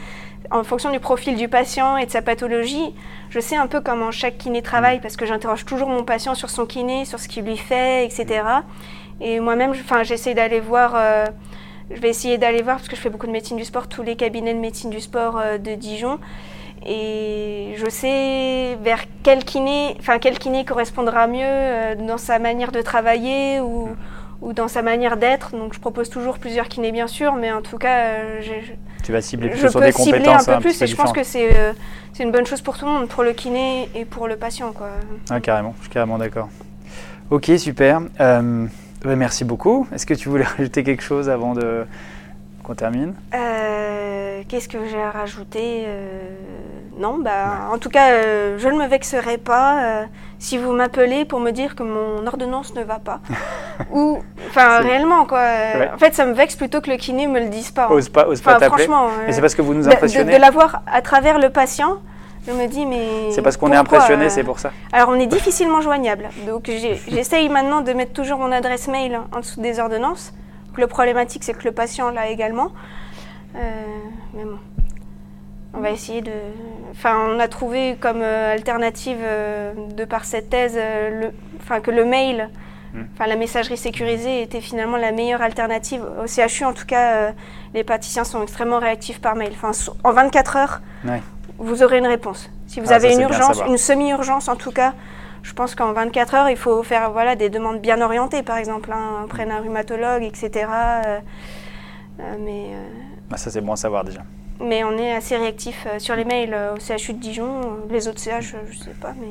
En 0.51 0.65
fonction 0.65 0.91
du 0.91 1.01
profil 1.01 1.37
du 1.37 1.49
patient 1.49 1.97
et 1.97 2.07
de 2.07 2.11
sa 2.11 2.21
pathologie, 2.21 2.95
je 3.31 3.41
sais 3.41 3.57
un 3.57 3.67
peu 3.67 3.81
comment 3.81 4.11
chaque 4.11 4.39
kiné 4.39 4.61
travaille 4.61 5.01
parce 5.01 5.17
que 5.17 5.25
j'interroge 5.25 5.65
toujours 5.65 5.89
mon 5.89 6.05
patient 6.05 6.35
sur 6.35 6.51
son 6.51 6.67
kiné, 6.67 7.05
sur 7.05 7.19
ce 7.19 7.29
qu'il 7.29 7.45
lui 7.45 7.57
fait, 7.57 8.05
etc. 8.05 8.43
Et 9.21 9.41
moi-même, 9.41 9.73
j'essaie 10.03 10.35
d'aller 10.35 10.61
voir. 10.61 10.93
Euh, 10.95 11.27
je 11.95 12.01
vais 12.01 12.09
essayer 12.09 12.39
d'aller 12.39 12.63
voir, 12.63 12.77
parce 12.77 12.89
que 12.89 12.97
je 12.97 13.01
fais 13.01 13.11
beaucoup 13.11 13.27
de 13.27 13.33
médecine 13.33 13.57
du 13.57 13.65
sport, 13.65 13.89
tous 13.89 14.03
les 14.03 14.17
cabinets 14.17 14.55
de 14.55 14.59
médecine 14.59 14.91
du 14.91 15.01
sport 15.01 15.39
euh, 15.39 15.59
de 15.59 15.75
Dijon. 15.75 16.19
Et 16.85 17.75
je 17.77 17.89
sais 17.89 18.77
vers 18.83 19.05
quel 19.23 19.45
kiné, 19.45 19.97
enfin 20.01 20.19
quel 20.19 20.39
kiné 20.39 20.65
correspondra 20.65 21.29
mieux 21.29 21.41
euh, 21.45 21.95
dans 21.95 22.19
sa 22.19 22.41
manière 22.41 22.73
de 22.73 22.83
travailler 22.83 23.61
ou, 23.61 23.89
ou 24.41 24.53
dans 24.53 24.67
sa 24.67 24.83
manière 24.83 25.17
d'être. 25.17 25.53
Donc 25.53 25.75
je 25.75 25.81
propose 25.81 26.11
toujours 26.11 26.39
plusieurs 26.39 26.69
kinés 26.69 26.91
bien 26.91 27.07
sûr, 27.07 27.35
mais 27.35 27.53
en 27.53 27.63
tout 27.63 27.79
cas, 27.79 28.07
euh, 28.07 28.41
tu 29.05 29.13
vas 29.13 29.21
cibler 29.21 29.51
plus 29.51 29.71
sur 29.71 29.81
des 29.81 29.93
compétences 29.93 30.49
un 30.49 30.57
peu 30.57 30.63
plus. 30.63 30.83
et 30.83 30.87
je 30.89 30.97
pense 30.97 31.13
que 31.13 31.23
c'est 31.23 31.55
une 32.19 32.33
bonne 32.33 32.47
chose 32.47 32.63
pour 32.63 32.77
tout 32.77 32.87
le 32.87 32.91
monde, 32.91 33.09
pour 33.09 33.23
le 33.23 33.33
kiné 33.33 33.89
et 33.95 34.05
pour 34.05 34.27
le 34.27 34.37
patient, 34.37 34.73
quoi. 34.73 34.89
Ah, 35.31 35.41
carrément, 35.41 35.75
je 35.79 35.83
suis 35.83 35.91
carrément 35.91 36.19
d'accord. 36.19 36.49
Ok, 37.31 37.51
super 37.59 38.01
merci 39.05 39.45
beaucoup. 39.45 39.87
Est-ce 39.93 40.07
que 40.07 40.15
tu 40.15 40.29
voulais 40.29 40.45
rajouter 40.57 40.83
quelque 40.85 41.03
chose 41.03 41.29
avant 41.29 41.55
de 41.55 41.85
qu'on 42.63 42.75
termine? 42.75 43.15
Euh, 43.35 44.43
Qu'est-ce 44.49 44.69
que 44.69 44.79
j'ai 44.89 45.01
à 45.01 45.11
rajouter? 45.11 45.85
Euh, 45.87 46.35
Non, 46.99 47.19
bah, 47.19 47.69
en 47.73 47.79
tout 47.79 47.89
cas, 47.89 48.11
euh, 48.13 48.59
je 48.59 48.69
ne 48.69 48.77
me 48.77 48.87
vexerai 48.87 49.39
pas 49.39 50.05
si 50.39 50.59
vous 50.59 50.73
m'appelez 50.73 51.25
pour 51.25 51.41
me 51.41 51.51
dire 51.51 51.75
que 51.75 51.83
mon 51.83 52.27
ordonnance 52.27 52.75
ne 52.75 52.83
va 52.83 52.99
pas. 52.99 53.21
Ou, 53.93 54.19
enfin, 54.49 54.79
réellement, 54.81 55.25
quoi. 55.25 55.43
En 55.95 55.99
fait, 55.99 56.15
ça 56.15 56.27
me 56.27 56.35
vexe 56.35 56.55
plutôt 56.57 56.81
que 56.81 56.91
le 56.91 56.97
kiné 56.97 57.27
me 57.27 57.41
le 57.41 57.49
dise 57.49 57.71
pas. 57.71 57.87
Hein. 57.87 57.93
Ose 57.93 58.09
pas, 58.09 58.27
ose 58.29 58.41
pas 58.41 58.61
Franchement. 58.61 59.09
Mais 59.27 59.33
c'est 59.33 59.41
parce 59.41 59.55
que 59.55 59.63
vous 59.63 59.75
nous 59.75 59.89
impressionnez. 59.89 60.33
de, 60.33 60.37
de 60.37 60.41
l'avoir 60.41 60.83
à 60.93 61.03
travers 61.03 61.39
le 61.39 61.51
patient 61.51 61.99
je 62.47 62.53
me 62.53 62.67
dis, 62.67 62.87
mais. 62.87 63.31
C'est 63.31 63.43
parce 63.43 63.57
qu'on 63.57 63.73
est 63.73 63.77
impressionné, 63.77 64.29
c'est 64.29 64.45
pour 64.45 64.59
ça. 64.59 64.73
Alors, 64.93 65.11
on 65.11 65.15
est 65.15 65.27
difficilement 65.27 65.81
joignable. 65.81 66.29
Donc, 66.47 66.71
j'essaye 67.09 67.49
maintenant 67.49 67.83
de 67.83 67.93
mettre 67.93 68.13
toujours 68.13 68.39
mon 68.39 68.51
adresse 68.51 68.89
mail 68.89 69.21
en 69.33 69.41
dessous 69.41 69.61
des 69.61 69.79
ordonnances. 69.79 70.33
le 70.77 70.87
problématique, 70.87 71.45
c'est 71.45 71.55
que 71.55 71.65
le 71.65 71.73
patient 71.73 72.11
l'a 72.11 72.29
également. 72.29 72.73
Euh, 73.57 73.61
mais 74.35 74.45
bon. 74.45 74.59
On 75.75 75.81
va 75.81 75.91
essayer 75.91 76.21
de. 76.21 76.33
Enfin, 76.91 77.17
on 77.29 77.39
a 77.39 77.49
trouvé 77.49 77.97
comme 78.01 78.21
euh, 78.21 78.53
alternative, 78.53 79.19
euh, 79.21 79.73
de 79.95 80.05
par 80.05 80.25
cette 80.25 80.51
thèse, 80.51 80.77
le... 80.77 81.31
enfin, 81.61 81.81
que 81.81 81.91
le 81.91 82.05
mail, 82.05 82.51
hmm. 82.93 83.03
enfin, 83.15 83.27
la 83.27 83.37
messagerie 83.37 83.79
sécurisée 83.79 84.43
était 84.43 84.61
finalement 84.61 84.97
la 84.97 85.13
meilleure 85.13 85.41
alternative. 85.41 86.03
Au 86.23 86.27
CHU, 86.27 86.65
en 86.65 86.75
tout 86.75 86.87
cas, 86.87 87.33
les 87.73 87.85
praticiens 87.85 88.25
sont 88.25 88.43
extrêmement 88.43 88.81
réactifs 88.81 89.21
par 89.21 89.35
mail. 89.35 89.53
Enfin, 89.53 89.71
en 90.05 90.13
24 90.13 90.57
heures, 90.57 90.81
vous 91.59 91.83
aurez 91.83 91.99
une 91.99 92.07
réponse. 92.07 92.51
Si 92.67 92.81
vous 92.81 92.87
Ah, 92.91 92.95
avez 92.97 93.13
une 93.15 93.21
urgence, 93.23 93.61
une 93.67 93.79
semi-urgence 93.79 94.49
en 94.49 94.57
tout 94.57 94.73
cas, 94.73 94.95
je 95.43 95.53
pense 95.53 95.75
qu'en 95.75 95.93
24 95.93 96.35
heures, 96.35 96.49
il 96.51 96.57
faut 96.57 96.83
faire 96.83 97.11
voilà, 97.13 97.35
des 97.37 97.51
demandes 97.51 97.81
bien 97.81 98.01
orientées, 98.01 98.43
par 98.43 98.57
exemple, 98.57 98.91
hein, 98.93 99.23
auprès 99.25 99.45
d'un 99.47 99.59
rhumatologue, 99.61 100.23
etc. 100.23 100.51
euh, 101.07 101.19
euh, 102.21 102.37
mais, 102.39 102.67
euh, 102.73 102.89
Bah, 103.29 103.37
ça, 103.37 103.51
c'est 103.51 103.61
bon 103.61 103.73
à 103.73 103.77
savoir 103.77 104.05
déjà. 104.05 104.21
mais 104.61 104.85
on 104.85 104.97
est 104.97 105.13
assez 105.13 105.37
réactif 105.37 105.87
sur 105.99 106.15
les 106.15 106.25
mails 106.25 106.57
au 106.75 106.79
CHU 106.79 107.15
de 107.15 107.19
Dijon. 107.19 107.61
Les 107.91 108.07
autres 108.09 108.21
CH, 108.21 108.55
je 108.71 108.79
sais 108.79 108.95
pas, 109.01 109.13
mais 109.21 109.27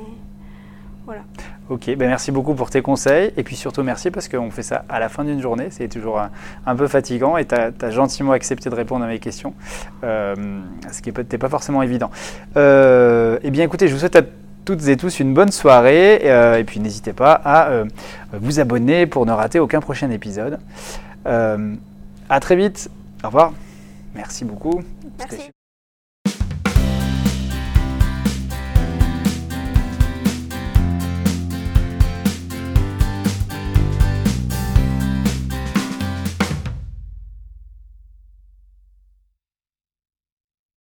voilà. 1.05 1.21
Ok, 1.69 1.85
ben 1.95 2.07
merci 2.07 2.31
beaucoup 2.31 2.53
pour 2.53 2.69
tes 2.69 2.81
conseils. 2.81 3.31
Et 3.37 3.43
puis 3.43 3.55
surtout, 3.55 3.83
merci 3.83 4.11
parce 4.11 4.27
qu'on 4.27 4.51
fait 4.51 4.63
ça 4.63 4.83
à 4.89 4.99
la 4.99 5.09
fin 5.09 5.23
d'une 5.23 5.41
journée. 5.41 5.67
C'est 5.71 5.87
toujours 5.87 6.19
un, 6.19 6.29
un 6.65 6.75
peu 6.75 6.87
fatigant 6.87 7.37
et 7.37 7.45
tu 7.45 7.55
as, 7.55 7.89
gentiment 7.89 8.33
accepté 8.33 8.69
de 8.69 8.75
répondre 8.75 9.05
à 9.05 9.07
mes 9.07 9.19
questions, 9.19 9.53
euh, 10.03 10.35
ce 10.91 11.01
qui 11.01 11.11
n'était 11.11 11.37
pas 11.37 11.49
forcément 11.49 11.81
évident. 11.81 12.11
Euh, 12.57 13.39
eh 13.43 13.51
bien, 13.51 13.63
écoutez, 13.63 13.87
je 13.87 13.93
vous 13.93 13.99
souhaite 13.99 14.15
à 14.15 14.21
toutes 14.65 14.87
et 14.87 14.97
tous 14.97 15.19
une 15.19 15.33
bonne 15.33 15.51
soirée. 15.51 16.21
euh, 16.25 16.57
et 16.57 16.63
puis, 16.63 16.79
n'hésitez 16.79 17.13
pas 17.13 17.33
à 17.43 17.71
vous 18.33 18.59
abonner 18.59 19.07
pour 19.07 19.25
ne 19.25 19.31
rater 19.31 19.59
aucun 19.59 19.79
prochain 19.79 20.09
épisode. 20.11 20.59
À 21.25 22.39
très 22.39 22.55
vite. 22.55 22.89
Au 23.23 23.27
revoir. 23.27 23.53
Merci 24.15 24.45
beaucoup. 24.45 24.81
Merci. 25.19 25.51